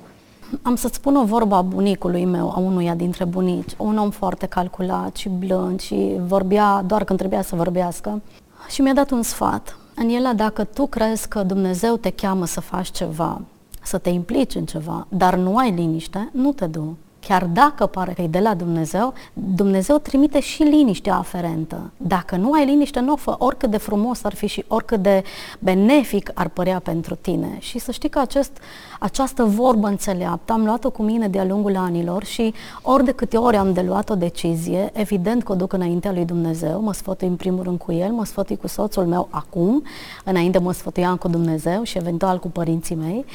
Am 0.62 0.76
să-ți 0.76 0.96
spun 0.96 1.16
o 1.16 1.24
vorbă 1.24 1.56
a 1.56 1.62
bunicului 1.62 2.26
meu, 2.26 2.52
a 2.56 2.60
unuia 2.60 2.96
dintre 2.96 3.26
bunici, 3.26 3.76
un 3.78 3.98
om 3.98 4.10
foarte 4.10 4.46
calculat 4.46 5.16
și 5.16 5.30
blând 5.30 5.80
și 5.80 6.16
vorbea 6.28 6.84
doar 6.88 7.04
când 7.04 7.20
trebuia 7.20 7.42
să 7.42 7.56
vorbească. 7.56 8.22
Și 8.70 8.82
mi-a 8.82 8.94
dat 8.94 9.12
un 9.12 9.22
sfat 9.22 9.78
Aniela, 9.98 10.34
dacă 10.34 10.64
tu 10.64 10.86
crezi 10.88 11.28
că 11.28 11.44
Dumnezeu 11.44 11.96
te 11.96 12.10
cheamă 12.10 12.46
să 12.46 12.62
faci 12.62 12.92
ceva, 12.92 13.42
să 13.84 13.98
te 13.98 14.10
implici 14.10 14.56
în 14.56 14.66
ceva, 14.66 15.08
dar 15.10 15.36
nu 15.36 15.58
ai 15.58 15.72
liniște, 15.72 16.30
nu 16.34 16.52
te 16.52 16.66
du 16.66 16.98
chiar 17.28 17.46
dacă 17.46 17.86
pare 17.86 18.14
că 18.14 18.22
e 18.22 18.28
de 18.28 18.40
la 18.40 18.54
Dumnezeu, 18.54 19.14
Dumnezeu 19.34 19.98
trimite 19.98 20.40
și 20.40 20.64
liniștea 20.64 21.16
aferentă. 21.16 21.92
Dacă 21.98 22.36
nu 22.36 22.52
ai 22.52 22.66
liniște, 22.66 23.00
nu 23.00 23.12
o 23.12 23.16
fă, 23.16 23.36
oricât 23.38 23.70
de 23.70 23.78
frumos 23.78 24.24
ar 24.24 24.34
fi 24.34 24.48
și 24.48 24.66
oricât 24.68 25.02
de 25.02 25.24
benefic 25.60 26.32
ar 26.34 26.48
părea 26.48 26.80
pentru 26.80 27.16
tine. 27.16 27.58
Și 27.60 27.80
să 27.80 27.92
știi 27.92 28.10
că 28.10 28.20
acest, 28.20 28.52
această 29.00 29.44
vorbă 29.44 29.88
înțeleaptă 29.88 30.54
am 30.54 30.66
luat-o 30.66 30.90
cu 30.90 31.04
mine 31.04 31.28
de-a 31.28 31.46
lungul 31.46 31.76
anilor 31.76 32.24
și 32.24 32.54
ori 32.82 33.06
de 33.06 33.12
câte 33.12 33.38
ori 33.38 33.58
am 33.58 33.74
de 33.74 33.82
luat 33.82 34.10
o 34.10 34.16
decizie, 34.16 34.90
evident 34.94 35.44
că 35.44 35.52
o 35.52 35.56
duc 35.56 35.74
înaintea 35.74 36.12
lui 36.12 36.26
Dumnezeu, 36.26 36.82
mă 36.82 36.94
sfătui 36.94 37.28
în 37.28 37.36
primul 37.36 37.64
rând 37.64 37.80
cu 37.80 37.92
el, 37.92 38.12
mă 38.12 38.26
sfătui 38.26 38.58
cu 38.58 38.68
soțul 38.68 39.06
meu 39.06 39.28
acum, 39.30 39.84
înainte 40.24 40.58
mă 40.58 40.72
sfătuiam 40.72 41.16
cu 41.16 41.28
Dumnezeu 41.28 41.84
și 41.84 41.98
eventual 41.98 42.40
cu 42.40 42.48
părinții 42.48 42.96
mei 42.96 43.26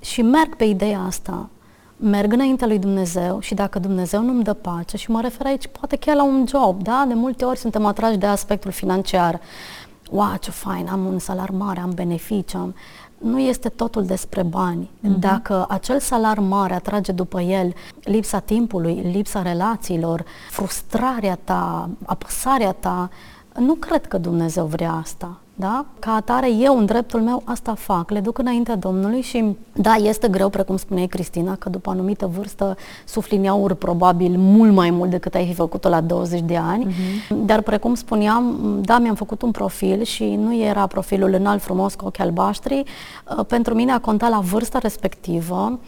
și 0.00 0.22
merg 0.22 0.56
pe 0.56 0.64
ideea 0.64 1.00
asta 1.00 1.48
merg 1.96 2.32
înaintea 2.32 2.66
lui 2.66 2.78
Dumnezeu 2.78 3.40
și 3.40 3.54
dacă 3.54 3.78
Dumnezeu 3.78 4.22
nu-mi 4.22 4.42
dă 4.42 4.52
pace, 4.52 4.96
și 4.96 5.10
mă 5.10 5.20
refer 5.20 5.46
aici 5.46 5.66
poate 5.66 5.96
chiar 5.96 6.16
la 6.16 6.22
un 6.22 6.44
job, 6.48 6.82
da? 6.82 7.04
De 7.08 7.14
multe 7.14 7.44
ori 7.44 7.58
suntem 7.58 7.84
atrași 7.86 8.16
de 8.16 8.26
aspectul 8.26 8.70
financiar. 8.70 9.40
Wow, 10.10 10.36
ce 10.40 10.50
fain, 10.50 10.88
am 10.88 11.04
un 11.04 11.18
salar 11.18 11.50
mare, 11.50 11.80
am 11.80 11.90
beneficii, 11.94 12.58
am... 12.58 12.74
Nu 13.18 13.38
este 13.38 13.68
totul 13.68 14.04
despre 14.04 14.42
bani. 14.42 14.90
Mm-hmm. 14.98 15.18
Dacă 15.18 15.64
acel 15.68 16.00
salar 16.00 16.38
mare 16.38 16.74
atrage 16.74 17.12
după 17.12 17.40
el 17.40 17.72
lipsa 18.02 18.38
timpului, 18.38 18.94
lipsa 18.94 19.42
relațiilor, 19.42 20.24
frustrarea 20.50 21.38
ta, 21.44 21.88
apăsarea 22.06 22.72
ta, 22.72 23.10
nu 23.58 23.74
cred 23.74 24.06
că 24.06 24.18
Dumnezeu 24.18 24.66
vrea 24.66 24.92
asta. 24.92 25.38
Da? 25.56 25.86
Ca 25.98 26.14
atare, 26.14 26.52
eu, 26.52 26.78
în 26.78 26.86
dreptul 26.86 27.20
meu, 27.20 27.42
asta 27.44 27.74
fac. 27.74 28.10
Le 28.10 28.20
duc 28.20 28.38
înaintea 28.38 28.76
Domnului 28.76 29.20
și, 29.20 29.56
da, 29.72 29.94
este 29.94 30.28
greu, 30.28 30.48
precum 30.48 30.76
spuneai 30.76 31.06
Cristina, 31.06 31.56
că 31.56 31.68
după 31.68 31.90
anumită 31.90 32.26
vârstă 32.26 32.76
sufli 33.04 33.36
în 33.36 33.46
aur 33.46 33.74
probabil 33.74 34.34
mult 34.38 34.72
mai 34.72 34.90
mult 34.90 35.10
decât 35.10 35.34
ai 35.34 35.46
fi 35.46 35.54
făcut-o 35.54 35.88
la 35.88 36.00
20 36.00 36.40
de 36.40 36.56
ani. 36.56 36.86
Uh-huh. 36.86 37.34
Dar, 37.44 37.60
precum 37.60 37.94
spuneam, 37.94 38.56
da, 38.82 38.98
mi-am 38.98 39.14
făcut 39.14 39.42
un 39.42 39.50
profil 39.50 40.02
și 40.02 40.24
nu 40.24 40.56
era 40.56 40.86
profilul 40.86 41.32
înalt 41.32 41.62
frumos 41.62 41.94
cu 41.94 42.06
ochi 42.06 42.20
albaștri. 42.20 42.82
Uh, 43.36 43.44
pentru 43.46 43.74
mine 43.74 43.92
a 43.92 43.98
contat 43.98 44.30
la 44.30 44.38
vârsta 44.38 44.78
respectivă 44.78 45.78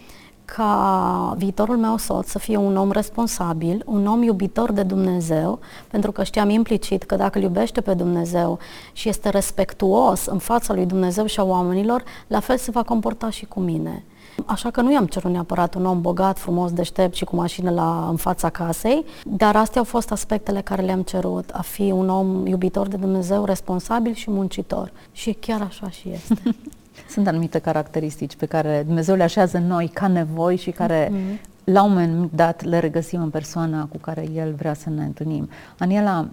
ca 0.46 1.34
viitorul 1.36 1.76
meu 1.76 1.96
soț 1.96 2.28
să 2.28 2.38
fie 2.38 2.56
un 2.56 2.76
om 2.76 2.90
responsabil, 2.90 3.82
un 3.86 4.06
om 4.06 4.22
iubitor 4.22 4.72
de 4.72 4.82
Dumnezeu, 4.82 5.58
pentru 5.90 6.12
că 6.12 6.24
știam 6.24 6.48
implicit 6.48 7.02
că 7.02 7.16
dacă 7.16 7.38
îl 7.38 7.44
iubește 7.44 7.80
pe 7.80 7.94
Dumnezeu 7.94 8.58
și 8.92 9.08
este 9.08 9.28
respectuos 9.28 10.26
în 10.26 10.38
fața 10.38 10.74
lui 10.74 10.86
Dumnezeu 10.86 11.26
și 11.26 11.40
a 11.40 11.44
oamenilor, 11.44 12.02
la 12.26 12.40
fel 12.40 12.56
se 12.56 12.70
va 12.70 12.82
comporta 12.82 13.30
și 13.30 13.44
cu 13.46 13.60
mine. 13.60 14.04
Așa 14.44 14.70
că 14.70 14.80
nu 14.80 14.92
i-am 14.92 15.06
cerut 15.06 15.30
neapărat 15.30 15.74
un 15.74 15.84
om 15.84 16.00
bogat, 16.00 16.38
frumos, 16.38 16.72
deștept 16.72 17.14
și 17.14 17.24
cu 17.24 17.36
mașină 17.36 17.70
la, 17.70 18.06
în 18.10 18.16
fața 18.16 18.50
casei, 18.50 19.04
dar 19.24 19.56
astea 19.56 19.80
au 19.80 19.86
fost 19.86 20.10
aspectele 20.10 20.60
care 20.60 20.82
le-am 20.82 21.02
cerut, 21.02 21.50
a 21.52 21.60
fi 21.60 21.90
un 21.90 22.08
om 22.08 22.46
iubitor 22.46 22.88
de 22.88 22.96
Dumnezeu, 22.96 23.44
responsabil 23.44 24.14
și 24.14 24.30
muncitor. 24.30 24.92
Și 25.12 25.32
chiar 25.32 25.60
așa 25.60 25.90
și 25.90 26.10
este. 26.12 26.42
Sunt 27.08 27.26
anumite 27.26 27.58
caracteristici 27.58 28.36
pe 28.36 28.46
care 28.46 28.82
Dumnezeu 28.86 29.14
le 29.14 29.22
așează 29.22 29.56
în 29.56 29.66
noi 29.66 29.90
ca 29.92 30.06
nevoi 30.06 30.56
și 30.56 30.70
care 30.70 31.08
mm-hmm. 31.08 31.40
la 31.64 31.82
un 31.82 31.92
moment 31.92 32.30
dat 32.32 32.62
le 32.62 32.78
regăsim 32.78 33.22
în 33.22 33.30
persoana 33.30 33.84
cu 33.84 33.98
care 33.98 34.28
El 34.34 34.54
vrea 34.54 34.74
să 34.74 34.90
ne 34.90 35.04
întâlnim. 35.04 35.48
Aniela, 35.78 36.28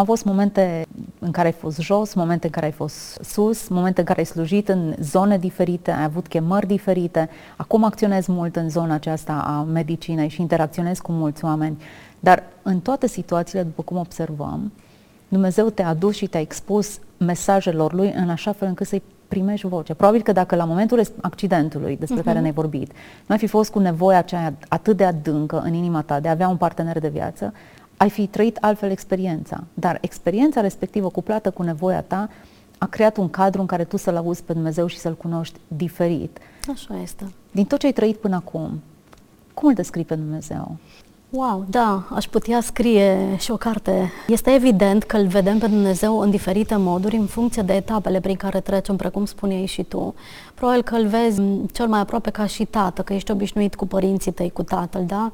au 0.00 0.06
fost 0.06 0.24
momente 0.24 0.86
în 1.18 1.30
care 1.30 1.46
ai 1.46 1.52
fost 1.52 1.80
jos, 1.80 2.14
momente 2.14 2.46
în 2.46 2.52
care 2.52 2.66
ai 2.66 2.72
fost 2.72 3.18
sus, 3.22 3.68
momente 3.68 4.00
în 4.00 4.06
care 4.06 4.18
ai 4.18 4.24
slujit 4.24 4.68
în 4.68 4.94
zone 5.00 5.38
diferite, 5.38 5.90
ai 5.90 6.02
avut 6.02 6.26
chemări 6.26 6.66
diferite. 6.66 7.28
Acum 7.56 7.84
acționezi 7.84 8.30
mult 8.30 8.56
în 8.56 8.68
zona 8.68 8.94
aceasta 8.94 9.32
a 9.32 9.62
medicinei 9.62 10.28
și 10.28 10.40
interacționezi 10.40 11.02
cu 11.02 11.12
mulți 11.12 11.44
oameni. 11.44 11.82
Dar 12.20 12.42
în 12.62 12.80
toate 12.80 13.06
situațiile, 13.06 13.62
după 13.62 13.82
cum 13.82 13.96
observăm, 13.96 14.72
Dumnezeu 15.28 15.70
te-a 15.70 15.88
adus 15.88 16.16
și 16.16 16.26
te-a 16.26 16.40
expus 16.40 16.98
mesajelor 17.16 17.92
Lui 17.92 18.12
în 18.16 18.28
așa 18.28 18.52
fel 18.52 18.68
încât 18.68 18.86
să-i 18.86 19.02
primești 19.30 19.66
voce. 19.66 19.94
Probabil 19.94 20.22
că 20.22 20.32
dacă 20.32 20.56
la 20.56 20.64
momentul 20.64 21.02
accidentului 21.20 21.96
despre 21.96 22.20
uh-huh. 22.20 22.24
care 22.24 22.34
mhm. 22.34 22.42
ne-ai 22.42 22.54
vorbit, 22.54 22.92
nu 23.26 23.34
ai 23.34 23.38
fi 23.38 23.46
fost 23.46 23.70
cu 23.70 23.78
nevoia 23.78 24.18
aceea 24.18 24.54
atât 24.68 24.96
de 24.96 25.04
adâncă 25.04 25.60
în 25.64 25.74
inima 25.74 26.02
ta 26.02 26.20
de 26.20 26.28
a 26.28 26.30
avea 26.30 26.48
un 26.48 26.56
partener 26.56 26.98
de 26.98 27.08
viață, 27.08 27.52
ai 27.96 28.10
fi 28.10 28.26
trăit 28.26 28.56
altfel 28.60 28.90
experiența. 28.90 29.64
Dar 29.74 29.98
experiența 30.00 30.60
respectivă 30.60 31.08
cuplată 31.08 31.50
cu 31.50 31.62
nevoia 31.62 32.02
ta 32.02 32.28
a 32.78 32.86
creat 32.86 33.16
un 33.16 33.30
cadru 33.30 33.60
în 33.60 33.66
care 33.66 33.84
tu 33.84 33.96
să-L 33.96 34.16
auzi 34.16 34.42
pe 34.42 34.52
Dumnezeu 34.52 34.86
și 34.86 34.98
să-L 34.98 35.16
cunoști 35.16 35.58
diferit. 35.68 36.38
Așa 36.72 37.00
este. 37.02 37.24
Din 37.50 37.64
tot 37.64 37.78
ce 37.78 37.86
ai 37.86 37.92
trăit 37.92 38.16
până 38.16 38.36
acum, 38.36 38.82
cum 39.54 39.68
îl 39.68 39.74
descrii 39.74 40.04
pe 40.04 40.14
Dumnezeu? 40.14 40.76
Wow, 41.32 41.64
da, 41.68 42.06
aș 42.14 42.24
putea 42.24 42.60
scrie 42.60 43.36
și 43.38 43.50
o 43.50 43.56
carte. 43.56 44.12
Este 44.26 44.50
evident 44.50 45.02
că 45.02 45.16
îl 45.16 45.26
vedem 45.26 45.58
pe 45.58 45.66
Dumnezeu 45.66 46.18
în 46.18 46.30
diferite 46.30 46.76
moduri, 46.76 47.16
în 47.16 47.26
funcție 47.26 47.62
de 47.62 47.72
etapele 47.72 48.20
prin 48.20 48.36
care 48.36 48.60
trecem, 48.60 48.96
precum 48.96 49.24
spuneai 49.24 49.66
și 49.66 49.82
tu. 49.82 50.14
Probabil 50.54 50.82
că 50.82 50.94
îl 50.94 51.06
vezi 51.06 51.42
cel 51.72 51.86
mai 51.86 52.00
aproape 52.00 52.30
ca 52.30 52.46
și 52.46 52.64
tată, 52.64 53.02
că 53.02 53.12
ești 53.12 53.30
obișnuit 53.30 53.74
cu 53.74 53.86
părinții 53.86 54.32
tăi, 54.32 54.50
cu 54.50 54.62
tatăl, 54.62 55.04
da? 55.06 55.32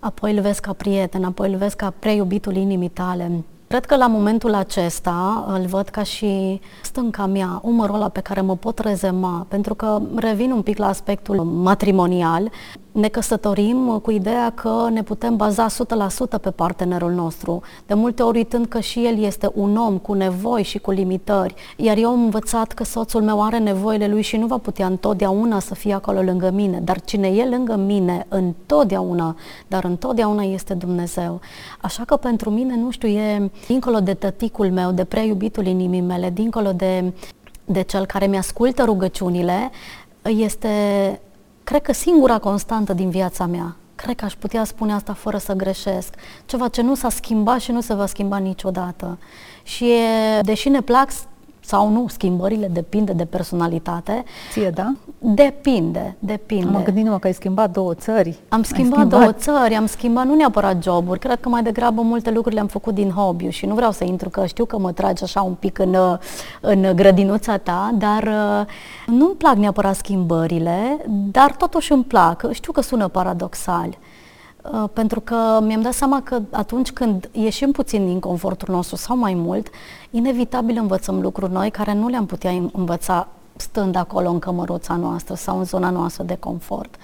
Apoi 0.00 0.34
îl 0.34 0.40
vezi 0.40 0.60
ca 0.60 0.72
prieten, 0.72 1.24
apoi 1.24 1.50
îl 1.50 1.56
vezi 1.56 1.76
ca 1.76 1.92
preiubitul 1.98 2.56
inimii 2.56 2.88
tale. 2.88 3.44
Cred 3.66 3.84
că 3.84 3.96
la 3.96 4.06
momentul 4.06 4.54
acesta 4.54 5.44
îl 5.48 5.66
văd 5.66 5.88
ca 5.88 6.02
și 6.02 6.60
stânca 6.82 7.26
mea, 7.26 7.60
umărul 7.62 7.94
ăla 7.94 8.08
pe 8.08 8.20
care 8.20 8.40
mă 8.40 8.56
pot 8.56 8.78
rezema, 8.78 9.46
pentru 9.48 9.74
că 9.74 10.00
revin 10.14 10.50
un 10.50 10.62
pic 10.62 10.78
la 10.78 10.88
aspectul 10.88 11.36
matrimonial 11.44 12.50
ne 12.92 13.08
căsătorim 13.08 13.98
cu 14.02 14.10
ideea 14.10 14.50
că 14.50 14.88
ne 14.92 15.02
putem 15.02 15.36
baza 15.36 15.66
100% 15.66 16.40
pe 16.40 16.50
partenerul 16.50 17.12
nostru, 17.12 17.62
de 17.86 17.94
multe 17.94 18.22
ori 18.22 18.36
uitând 18.36 18.66
că 18.66 18.80
și 18.80 19.06
el 19.06 19.22
este 19.22 19.50
un 19.54 19.76
om 19.76 19.98
cu 19.98 20.12
nevoi 20.12 20.62
și 20.62 20.78
cu 20.78 20.90
limitări, 20.90 21.54
iar 21.76 21.96
eu 21.96 22.08
am 22.08 22.22
învățat 22.22 22.72
că 22.72 22.84
soțul 22.84 23.22
meu 23.22 23.42
are 23.42 23.58
nevoile 23.58 24.08
lui 24.08 24.22
și 24.22 24.36
nu 24.36 24.46
va 24.46 24.58
putea 24.58 24.86
întotdeauna 24.86 25.58
să 25.58 25.74
fie 25.74 25.92
acolo 25.94 26.22
lângă 26.22 26.50
mine, 26.50 26.80
dar 26.80 27.00
cine 27.00 27.28
e 27.28 27.48
lângă 27.48 27.76
mine 27.76 28.26
întotdeauna, 28.28 29.36
dar 29.66 29.84
întotdeauna 29.84 30.42
este 30.42 30.74
Dumnezeu. 30.74 31.40
Așa 31.80 32.04
că 32.04 32.16
pentru 32.16 32.50
mine, 32.50 32.76
nu 32.76 32.90
știu, 32.90 33.08
e 33.08 33.50
dincolo 33.66 34.00
de 34.00 34.14
tăticul 34.14 34.70
meu, 34.70 34.92
de 34.92 35.04
prea 35.04 35.22
iubitul 35.22 35.66
inimii 35.66 36.00
mele, 36.00 36.30
dincolo 36.30 36.72
de, 36.72 37.12
de 37.64 37.82
cel 37.82 38.06
care 38.06 38.26
mi-ascultă 38.26 38.84
rugăciunile, 38.84 39.70
este 40.22 40.68
cred 41.64 41.82
că 41.82 41.92
singura 41.92 42.38
constantă 42.38 42.92
din 42.92 43.10
viața 43.10 43.46
mea, 43.46 43.76
cred 43.94 44.16
că 44.16 44.24
aș 44.24 44.32
putea 44.34 44.64
spune 44.64 44.92
asta 44.92 45.12
fără 45.12 45.38
să 45.38 45.52
greșesc, 45.52 46.14
ceva 46.46 46.68
ce 46.68 46.82
nu 46.82 46.94
s-a 46.94 47.08
schimbat 47.08 47.60
și 47.60 47.72
nu 47.72 47.80
se 47.80 47.94
va 47.94 48.06
schimba 48.06 48.36
niciodată. 48.36 49.18
Și 49.62 49.92
deși 50.42 50.68
ne 50.68 50.80
plac 50.80 51.10
sau 51.70 51.88
nu, 51.88 52.04
schimbările 52.08 52.66
depinde 52.66 53.12
de 53.12 53.24
personalitate. 53.24 54.24
Ție, 54.52 54.70
da? 54.70 54.94
Depinde, 55.18 56.16
depinde. 56.18 56.76
Am 56.76 56.82
gândit 56.82 57.04
numai 57.04 57.18
că 57.18 57.26
ai 57.26 57.32
schimbat 57.32 57.70
două 57.70 57.94
țări. 57.94 58.38
Am 58.48 58.62
schimbat, 58.62 58.98
schimbat 58.98 59.20
două 59.20 59.32
țări, 59.32 59.74
am 59.74 59.86
schimbat 59.86 60.26
nu 60.26 60.34
neapărat 60.34 60.82
joburi, 60.82 61.18
cred 61.18 61.40
că 61.40 61.48
mai 61.48 61.62
degrabă 61.62 62.02
multe 62.02 62.30
lucruri 62.30 62.54
le-am 62.54 62.66
făcut 62.66 62.94
din 62.94 63.10
hobby 63.10 63.48
și 63.48 63.66
nu 63.66 63.74
vreau 63.74 63.90
să 63.90 64.04
intru, 64.04 64.28
că 64.28 64.46
știu 64.46 64.64
că 64.64 64.78
mă 64.78 64.92
tragi 64.92 65.22
așa 65.22 65.42
un 65.42 65.54
pic 65.54 65.78
în, 65.78 65.96
în 66.60 66.92
grădinuța 66.94 67.56
ta, 67.56 67.94
dar 67.98 68.22
uh, 68.22 68.66
nu-mi 69.06 69.34
plac 69.34 69.54
neapărat 69.54 69.96
schimbările, 69.96 71.04
dar 71.06 71.54
totuși 71.56 71.92
îmi 71.92 72.04
plac. 72.04 72.52
Știu 72.52 72.72
că 72.72 72.80
sună 72.80 73.08
paradoxal. 73.08 73.98
Uh, 74.62 74.84
pentru 74.92 75.20
că 75.20 75.60
mi-am 75.62 75.82
dat 75.82 75.92
seama 75.92 76.22
că 76.22 76.40
atunci 76.50 76.90
când 76.90 77.28
ieșim 77.32 77.72
puțin 77.72 78.06
din 78.06 78.20
confortul 78.20 78.74
nostru 78.74 78.96
sau 78.96 79.16
mai 79.16 79.34
mult, 79.34 79.68
inevitabil 80.10 80.76
învățăm 80.76 81.20
lucruri 81.20 81.52
noi 81.52 81.70
care 81.70 81.92
nu 81.92 82.08
le-am 82.08 82.26
putea 82.26 82.50
învăța 82.72 83.28
stând 83.56 83.96
acolo 83.96 84.30
în 84.30 84.38
cămăruța 84.38 84.96
noastră 84.96 85.34
sau 85.34 85.58
în 85.58 85.64
zona 85.64 85.90
noastră 85.90 86.24
de 86.24 86.36
confort. 86.36 86.94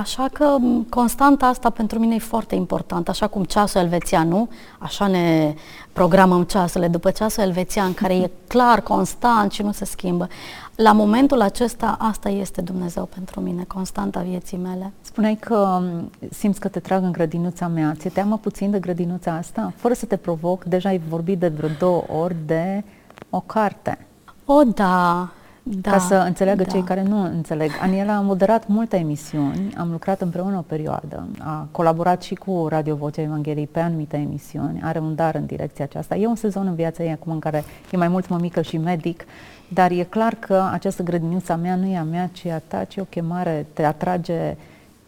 Așa 0.00 0.28
că 0.32 0.56
constanta 0.88 1.46
asta 1.46 1.70
pentru 1.70 1.98
mine 1.98 2.14
e 2.14 2.18
foarte 2.18 2.54
important, 2.54 3.08
așa 3.08 3.26
cum 3.26 3.44
ceasul 3.44 3.80
elvețian, 3.80 4.28
nu? 4.28 4.48
Așa 4.78 5.06
ne 5.06 5.54
programăm 5.92 6.42
ceasurile, 6.42 6.88
după 6.88 7.10
ceasul 7.10 7.42
elvețian, 7.42 7.94
care 7.94 8.14
e 8.14 8.30
clar, 8.48 8.80
constant 8.80 9.52
și 9.52 9.62
nu 9.62 9.72
se 9.72 9.84
schimbă. 9.84 10.28
La 10.74 10.92
momentul 10.92 11.40
acesta, 11.40 11.96
asta 12.00 12.28
este 12.28 12.60
Dumnezeu 12.60 13.04
pentru 13.04 13.40
mine, 13.40 13.64
constanta 13.66 14.20
vieții 14.20 14.56
mele. 14.56 14.92
Spuneai 15.00 15.36
că 15.40 15.82
simți 16.30 16.60
că 16.60 16.68
te 16.68 16.80
trag 16.80 17.02
în 17.02 17.12
grădinuța 17.12 17.66
mea. 17.66 17.94
Ți-e 17.96 18.10
teamă 18.10 18.38
puțin 18.38 18.70
de 18.70 18.78
grădinuța 18.78 19.32
asta? 19.32 19.72
Fără 19.76 19.94
să 19.94 20.06
te 20.06 20.16
provoc, 20.16 20.64
deja 20.64 20.88
ai 20.88 21.00
vorbit 21.08 21.38
de 21.38 21.48
vreo 21.48 21.70
două 21.78 22.04
ori 22.22 22.36
de 22.46 22.84
o 23.30 23.40
carte. 23.40 24.06
O, 24.44 24.62
da, 24.62 25.28
da, 25.66 25.90
ca 25.90 25.98
să 25.98 26.14
înțeleagă 26.14 26.62
da. 26.62 26.70
cei 26.70 26.82
care 26.82 27.02
nu 27.02 27.22
înțeleg. 27.22 27.70
Aniela 27.80 28.16
a 28.16 28.20
moderat 28.20 28.66
multe 28.66 28.96
emisiuni, 28.96 29.74
am 29.76 29.90
lucrat 29.90 30.20
împreună 30.20 30.56
o 30.56 30.60
perioadă, 30.60 31.26
a 31.38 31.66
colaborat 31.70 32.22
și 32.22 32.34
cu 32.34 32.66
Radio 32.68 32.94
Vocea 32.94 33.22
Evangheliei 33.22 33.66
pe 33.66 33.80
anumite 33.80 34.16
emisiuni, 34.16 34.80
are 34.82 34.98
un 34.98 35.14
dar 35.14 35.34
în 35.34 35.46
direcția 35.46 35.84
aceasta. 35.84 36.16
E 36.16 36.26
un 36.26 36.36
sezon 36.36 36.66
în 36.66 36.74
viața 36.74 37.02
ei 37.02 37.10
acum 37.10 37.32
în 37.32 37.38
care 37.38 37.64
e 37.90 37.96
mai 37.96 38.08
mult 38.08 38.28
mămică 38.28 38.62
și 38.62 38.76
medic, 38.76 39.24
dar 39.68 39.90
e 39.90 40.02
clar 40.02 40.34
că 40.34 40.68
această 40.72 41.02
grădiniță 41.02 41.52
a 41.52 41.56
mea 41.56 41.76
nu 41.76 41.86
e 41.86 41.96
a 41.96 42.02
mea, 42.02 42.30
ci 42.32 42.46
a 42.46 42.58
ta, 42.66 42.84
ci 42.84 42.96
o 42.96 43.04
chemare, 43.04 43.66
te 43.72 43.84
atrage 43.84 44.56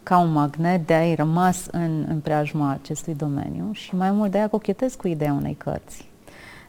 ca 0.03 0.19
un 0.19 0.33
magnet 0.33 0.87
de 0.87 0.95
a-i 0.95 1.14
rămas 1.14 1.66
în, 1.71 2.05
în 2.09 2.21
preajma 2.21 2.71
acestui 2.71 3.14
domeniu 3.14 3.69
și 3.73 3.95
mai 3.95 4.11
mult 4.11 4.31
de 4.31 4.38
a 4.38 4.49
cochetez 4.49 4.95
cu 4.95 5.09
ideea 5.09 5.33
unei 5.33 5.55
cărți. 5.55 6.06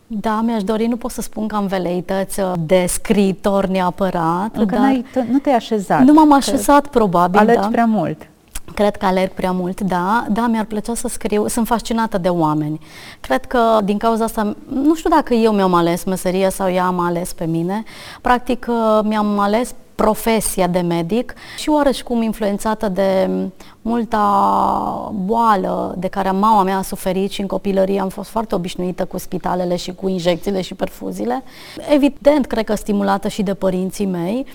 Da, 0.07 0.41
mi-aș 0.41 0.63
dori, 0.63 0.85
nu 0.85 0.95
pot 0.95 1.11
să 1.11 1.21
spun 1.21 1.47
că 1.47 1.55
am 1.55 1.65
veleități 1.65 2.39
uh, 2.39 2.51
de 2.59 2.85
scriitor 2.87 3.65
neapărat. 3.65 4.55
Încă 4.55 4.75
dar 4.75 4.79
n-ai, 4.83 5.05
nu 5.31 5.37
te-ai 5.37 5.55
așezat. 5.55 6.03
Nu 6.03 6.13
m-am 6.13 6.33
așezat, 6.33 6.87
probabil. 6.87 7.39
Alergi 7.39 7.61
da. 7.61 7.67
prea 7.67 7.85
mult. 7.85 8.27
Cred 8.73 8.95
că 8.95 9.05
alerg 9.05 9.31
prea 9.31 9.51
mult, 9.51 9.81
da, 9.81 10.25
da, 10.29 10.47
mi-ar 10.47 10.65
plăcea 10.65 10.95
să 10.95 11.07
scriu, 11.07 11.47
sunt 11.47 11.67
fascinată 11.67 12.17
de 12.17 12.29
oameni. 12.29 12.79
Cred 13.19 13.45
că 13.45 13.79
din 13.83 13.97
cauza 13.97 14.23
asta, 14.23 14.55
nu 14.73 14.95
știu 14.95 15.09
dacă 15.09 15.33
eu 15.33 15.51
mi-am 15.51 15.73
ales 15.73 16.03
meseria 16.03 16.49
sau 16.49 16.69
ea 16.69 16.89
m-a 16.89 17.05
ales 17.05 17.33
pe 17.33 17.45
mine, 17.45 17.83
practic 18.21 18.65
uh, 18.69 18.99
mi-am 19.03 19.39
ales 19.39 19.75
profesia 19.97 20.67
de 20.67 20.79
medic 20.79 21.33
și 21.57 21.69
oareși 21.69 22.03
cum 22.03 22.21
influențată 22.21 22.89
de 22.89 23.29
multa 23.81 25.11
boală 25.25 25.95
de 25.97 26.07
care 26.07 26.31
mama 26.31 26.63
mea 26.63 26.77
a 26.77 26.81
suferit 26.81 27.31
și 27.31 27.41
în 27.41 27.47
copilărie 27.47 27.99
am 27.99 28.09
fost 28.09 28.29
foarte 28.29 28.55
obișnuită 28.55 29.05
cu 29.05 29.17
spitalele 29.17 29.75
și 29.75 29.93
cu 29.93 30.07
injecțiile 30.07 30.61
și 30.61 30.73
perfuziile. 30.73 31.43
Evident, 31.89 32.45
cred 32.45 32.65
că 32.65 32.75
stimulată 32.75 33.27
și 33.27 33.43
de 33.43 33.53
părinții 33.53 34.05
mei, 34.05 34.45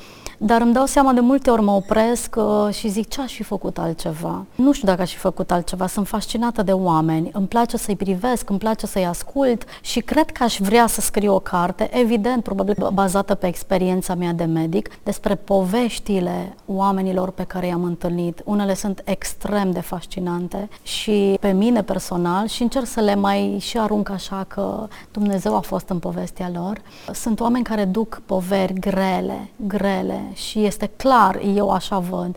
dar 0.45 0.61
îmi 0.61 0.73
dau 0.73 0.87
seama 0.87 1.13
de 1.13 1.21
multe 1.21 1.51
ori 1.51 1.63
mă 1.63 1.71
opresc 1.71 2.37
uh, 2.39 2.75
și 2.75 2.89
zic 2.89 3.09
ce 3.09 3.21
aș 3.21 3.35
fi 3.35 3.43
făcut 3.43 3.79
altceva. 3.79 4.45
Nu 4.55 4.73
știu 4.73 4.87
dacă 4.87 5.03
aș 5.03 5.13
fi 5.13 5.19
făcut 5.19 5.51
altceva, 5.51 5.87
sunt 5.87 6.09
fascinată 6.09 6.63
de 6.63 6.73
oameni, 6.73 7.31
îmi 7.33 7.47
place 7.47 7.77
să-i 7.77 7.97
privesc, 7.97 8.51
îmi 8.51 8.59
place 8.59 8.87
să-i 8.87 9.07
ascult 9.07 9.65
și 9.81 10.01
cred 10.01 10.31
că 10.31 10.43
aș 10.43 10.59
vrea 10.61 10.87
să 10.87 11.01
scriu 11.01 11.35
o 11.35 11.39
carte, 11.39 11.99
evident, 11.99 12.43
probabil 12.43 12.89
bazată 12.93 13.35
pe 13.35 13.47
experiența 13.47 14.15
mea 14.15 14.33
de 14.33 14.45
medic, 14.45 14.91
despre 15.03 15.35
poveștile 15.35 16.57
oamenilor 16.67 17.31
pe 17.31 17.45
care 17.45 17.67
i-am 17.67 17.85
întâlnit. 17.85 18.43
Unele 18.45 18.75
sunt 18.75 19.03
extrem 19.05 19.71
de 19.71 19.81
fascinante 19.81 20.69
și 20.83 21.37
pe 21.41 21.53
mine 21.53 21.83
personal 21.83 22.47
și 22.47 22.63
încerc 22.63 22.87
să 22.87 23.01
le 23.01 23.15
mai 23.15 23.57
și 23.61 23.79
arunc 23.79 24.09
așa 24.11 24.45
că 24.49 24.89
Dumnezeu 25.11 25.57
a 25.57 25.61
fost 25.61 25.89
în 25.89 25.99
povestea 25.99 26.51
lor. 26.55 26.81
Sunt 27.13 27.41
oameni 27.41 27.65
care 27.65 27.85
duc 27.85 28.23
poveri 28.27 28.73
grele, 28.73 29.51
grele 29.57 30.32
și 30.35 30.65
este 30.65 30.91
clar, 30.97 31.41
eu 31.55 31.71
așa 31.71 31.99
văd, 31.99 32.37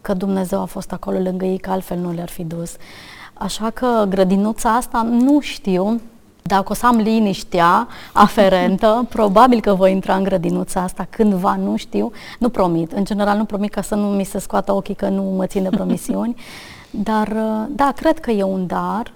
că 0.00 0.14
Dumnezeu 0.14 0.60
a 0.60 0.64
fost 0.64 0.92
acolo 0.92 1.18
lângă 1.18 1.44
ei, 1.44 1.58
că 1.58 1.70
altfel 1.70 1.98
nu 1.98 2.12
le-ar 2.12 2.28
fi 2.28 2.44
dus. 2.44 2.76
Așa 3.32 3.70
că 3.70 4.06
grădinuța 4.08 4.74
asta 4.74 5.02
nu 5.02 5.40
știu, 5.40 6.00
dacă 6.42 6.64
o 6.68 6.74
să 6.74 6.86
am 6.86 6.96
liniștea 6.96 7.88
aferentă, 8.12 9.04
probabil 9.14 9.60
că 9.60 9.74
voi 9.74 9.92
intra 9.92 10.14
în 10.14 10.22
grădinuța 10.22 10.80
asta 10.80 11.06
cândva, 11.10 11.56
nu 11.56 11.76
știu, 11.76 12.12
nu 12.38 12.48
promit. 12.48 12.92
În 12.92 13.04
general 13.04 13.36
nu 13.36 13.44
promit 13.44 13.72
ca 13.72 13.82
să 13.82 13.94
nu 13.94 14.06
mi 14.06 14.24
se 14.24 14.38
scoată 14.38 14.72
ochii 14.72 14.94
că 14.94 15.08
nu 15.08 15.22
mă 15.22 15.46
țin 15.46 15.62
de 15.62 15.68
promisiuni, 15.68 16.34
dar 17.08 17.28
da, 17.68 17.92
cred 17.96 18.18
că 18.18 18.30
e 18.30 18.42
un 18.42 18.66
dar. 18.66 19.12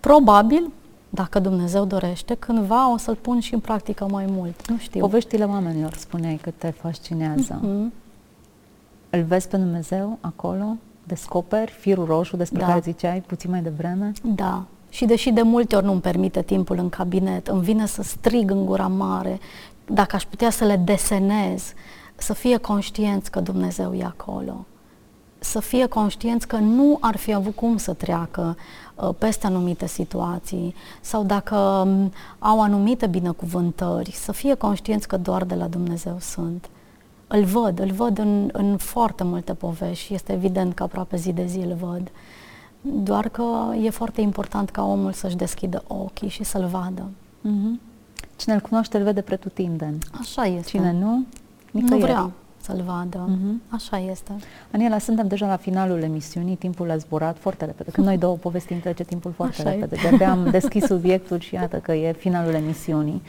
Probabil 0.00 0.70
dacă 1.10 1.38
Dumnezeu 1.38 1.84
dorește, 1.84 2.34
cândva 2.34 2.92
o 2.92 2.96
să-l 2.96 3.14
pun 3.14 3.40
și 3.40 3.54
în 3.54 3.60
practică 3.60 4.06
mai 4.10 4.24
mult. 4.28 4.68
Nu 4.68 4.76
știu. 4.76 5.00
Poveștile 5.00 5.44
oamenilor, 5.44 5.94
spuneai 5.94 6.38
că 6.42 6.50
te 6.50 6.70
fascinează. 6.70 7.60
Mm-hmm. 7.60 7.92
Îl 9.10 9.22
vezi 9.22 9.48
pe 9.48 9.56
Dumnezeu 9.56 10.18
acolo? 10.20 10.76
Descoperi 11.04 11.70
firul 11.70 12.04
roșu 12.04 12.36
despre 12.36 12.58
da. 12.58 12.66
care 12.66 12.80
ziceai 12.80 13.20
puțin 13.20 13.50
mai 13.50 13.62
devreme? 13.62 14.12
Da. 14.22 14.64
Și 14.88 15.04
deși 15.04 15.30
de 15.30 15.42
multe 15.42 15.76
ori 15.76 15.84
nu-mi 15.84 16.00
permite 16.00 16.42
timpul 16.42 16.78
în 16.78 16.88
cabinet, 16.88 17.46
îmi 17.46 17.62
vine 17.62 17.86
să 17.86 18.02
strig 18.02 18.50
în 18.50 18.64
gura 18.64 18.86
mare, 18.86 19.38
dacă 19.86 20.16
aș 20.16 20.24
putea 20.24 20.50
să 20.50 20.64
le 20.64 20.76
desenez, 20.76 21.72
să 22.14 22.32
fie 22.32 22.56
conștienți 22.56 23.30
că 23.30 23.40
Dumnezeu 23.40 23.94
e 23.94 24.04
acolo 24.04 24.64
să 25.40 25.60
fie 25.60 25.86
conștienți 25.86 26.46
că 26.46 26.56
nu 26.56 26.98
ar 27.00 27.16
fi 27.16 27.32
avut 27.32 27.54
cum 27.54 27.76
să 27.76 27.92
treacă 27.92 28.56
uh, 28.56 28.89
peste 29.18 29.46
anumite 29.46 29.86
situații 29.86 30.74
sau 31.00 31.24
dacă 31.24 31.56
um, 31.56 32.12
au 32.38 32.60
anumite 32.60 33.06
binecuvântări, 33.06 34.10
să 34.10 34.32
fie 34.32 34.54
conștienți 34.54 35.08
că 35.08 35.16
doar 35.16 35.44
de 35.44 35.54
la 35.54 35.66
Dumnezeu 35.66 36.16
sunt. 36.20 36.68
Îl 37.26 37.44
văd, 37.44 37.78
îl 37.78 37.90
văd 37.90 38.18
în, 38.18 38.48
în 38.52 38.76
foarte 38.76 39.24
multe 39.24 39.54
povești 39.54 40.04
și 40.04 40.14
este 40.14 40.32
evident 40.32 40.74
că 40.74 40.82
aproape 40.82 41.16
zi 41.16 41.32
de 41.32 41.46
zi 41.46 41.58
îl 41.58 41.76
văd. 41.80 42.10
Doar 42.80 43.28
că 43.28 43.44
e 43.82 43.90
foarte 43.90 44.20
important 44.20 44.70
ca 44.70 44.84
omul 44.84 45.12
să-și 45.12 45.36
deschidă 45.36 45.84
ochii 45.86 46.28
și 46.28 46.44
să-l 46.44 46.66
vadă. 46.66 47.10
Mm-hmm. 47.40 47.80
Cine 48.36 48.54
îl 48.54 48.60
cunoaște, 48.60 48.96
îl 48.96 49.04
vede 49.04 49.20
pretutindeni. 49.20 49.98
Așa 50.20 50.44
este. 50.44 50.68
Cine 50.68 50.92
nu, 50.92 51.24
nicăieri. 51.70 52.00
Nu 52.00 52.06
vrea 52.06 52.30
să-l 52.62 52.82
vadă. 52.86 53.28
Uh-huh. 53.28 53.74
Așa 53.74 53.98
este. 53.98 54.32
Aniela, 54.72 54.98
suntem 54.98 55.26
deja 55.28 55.46
la 55.46 55.56
finalul 55.56 56.02
emisiunii, 56.02 56.56
timpul 56.56 56.90
a 56.90 56.96
zburat 56.96 57.38
foarte 57.38 57.64
repede. 57.64 57.90
Când 57.90 58.06
noi 58.06 58.18
două 58.18 58.36
povestim, 58.36 58.80
trece 58.80 59.04
timpul 59.04 59.32
foarte 59.32 59.60
Așa 59.60 59.70
repede. 59.70 59.96
De-abia 60.02 60.30
am 60.30 60.50
deschis 60.50 60.84
subiectul 60.84 61.38
și 61.38 61.54
iată 61.54 61.76
că 61.76 61.92
e 61.92 62.12
finalul 62.12 62.54
emisiunii. 62.54 63.22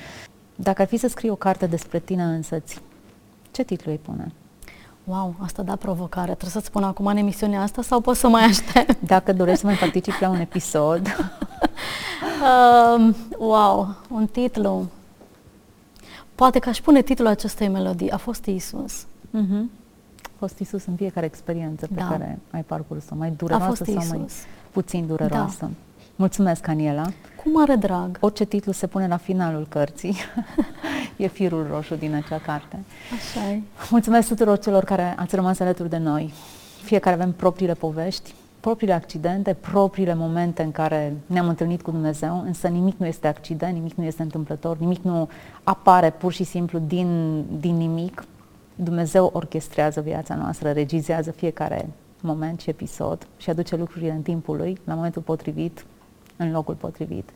Dacă 0.56 0.82
ar 0.82 0.88
fi 0.88 0.98
să 0.98 1.08
scrii 1.08 1.30
o 1.30 1.36
carte 1.36 1.65
despre 1.65 2.00
tine 2.00 2.24
însăți, 2.24 2.80
ce 3.52 3.63
titlu 3.63 3.91
îi 3.91 3.98
pune? 3.98 4.32
Wow, 5.04 5.36
asta 5.39 5.62
da 5.63 5.76
provocare. 5.76 6.26
Trebuie 6.26 6.50
să-ți 6.50 6.65
spun 6.65 6.84
acum 6.84 7.06
în 7.06 7.17
emisiunea 7.17 7.62
asta 7.62 7.82
sau 7.82 8.00
poți 8.00 8.20
să 8.20 8.28
mai 8.28 8.44
aștept? 8.44 9.02
Dacă 9.13 9.34
dorești 9.34 9.60
să 9.60 9.65
mai 9.65 9.76
participi 9.76 10.22
la 10.22 10.30
un 10.30 10.39
episod. 10.39 11.02
um, 12.98 13.15
wow, 13.38 13.96
un 14.10 14.28
titlu. 14.28 14.86
Poate 16.36 16.60
că 16.60 16.70
aș 16.70 16.82
pune 16.82 17.02
titlul 17.02 17.28
acestei 17.28 17.67
melodii. 17.67 18.12
A 18.12 18.17
fost 18.17 18.46
Isus. 18.46 19.06
Uh-huh. 19.32 19.70
A 20.24 20.30
fost 20.38 20.60
Isus 20.60 20.86
în 20.86 20.96
fiecare 20.96 21.26
experiență 21.26 21.88
pe 21.88 21.94
da. 21.94 22.08
care 22.08 22.39
ai 22.52 22.63
parcurs-o, 22.63 23.15
mai 23.15 23.34
dureroasă 23.38 23.84
sau 23.84 24.04
mai 24.08 24.26
puțin 24.72 25.08
dureroasă. 25.08 25.58
Da. 25.62 25.70
Mulțumesc, 26.15 26.67
Aniela. 26.67 27.06
Cu 27.44 27.50
mare 27.54 27.76
drag. 27.76 28.17
Orice 28.20 28.46
titlu 28.46 28.72
se 28.72 28.88
pune 28.88 29.08
la 29.08 29.17
finalul 29.17 29.65
cărții. 29.70 30.15
e 31.17 31.28
firul 31.28 31.67
roșu 31.72 31.96
din 31.96 32.13
acea 32.13 32.38
carte. 32.38 32.80
Așa 33.13 33.50
e. 33.50 33.62
Mulțumesc 33.89 34.28
tuturor 34.28 34.60
celor 34.60 34.84
care 34.84 35.15
ați 35.17 35.36
rămas 35.36 35.60
alături 35.60 35.89
de 35.89 35.98
noi. 35.98 36.34
Fiecare 36.84 37.15
avem 37.15 37.32
propriile 37.32 37.74
povești, 37.74 38.34
propriile 38.60 38.94
accidente, 38.94 39.54
propriile 39.54 40.13
momente 40.13 40.63
în 40.63 40.72
care 40.72 41.15
ne-am 41.26 41.48
întâlnit 41.48 41.82
cu 41.82 41.91
Dumnezeu, 41.91 42.44
însă 42.46 42.67
nimic 42.67 42.98
nu 42.98 43.06
este 43.06 43.28
accident, 43.28 43.74
nimic 43.74 43.94
nu 43.94 44.04
este 44.04 44.22
întâmplător, 44.22 44.78
nimic 44.78 45.04
nu 45.04 45.30
apare 45.63 46.10
pur 46.10 46.32
și 46.32 46.44
simplu 46.44 46.80
din, 46.80 47.41
din 47.60 47.76
nimic. 47.76 48.24
Dumnezeu 48.75 49.29
orchestrează 49.34 50.01
viața 50.01 50.36
noastră, 50.36 50.69
regizează 50.69 51.31
fiecare 51.31 51.89
moment 52.21 52.60
și 52.60 52.69
episod 52.69 53.27
și 53.38 53.49
aduce 53.49 53.75
lucrurile 53.75 54.12
în 54.12 54.21
timpul 54.21 54.57
lui, 54.57 54.77
la 54.86 54.93
momentul 54.93 55.21
potrivit, 55.21 55.86
în 56.38 56.51
locul 56.51 56.73
potrivit. 56.73 57.29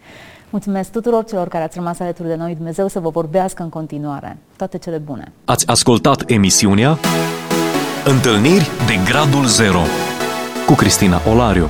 Mulțumesc 0.49 0.91
tuturor 0.91 1.25
celor 1.25 1.47
care 1.47 1.63
ați 1.63 1.77
rămas 1.77 1.99
alături 1.99 2.27
de 2.27 2.35
noi. 2.35 2.55
Dumnezeu 2.55 2.87
să 2.87 2.99
vă 2.99 3.09
vorbească 3.09 3.63
în 3.63 3.69
continuare. 3.69 4.37
Toate 4.57 4.77
cele 4.77 4.97
bune. 4.97 5.31
Ați 5.45 5.67
ascultat 5.67 6.29
emisiunea 6.29 6.97
Întâlniri 8.05 8.69
de 8.87 9.11
Gradul 9.11 9.45
Zero 9.45 9.81
cu 10.65 10.73
Cristina 10.73 11.21
Olariu. 11.29 11.69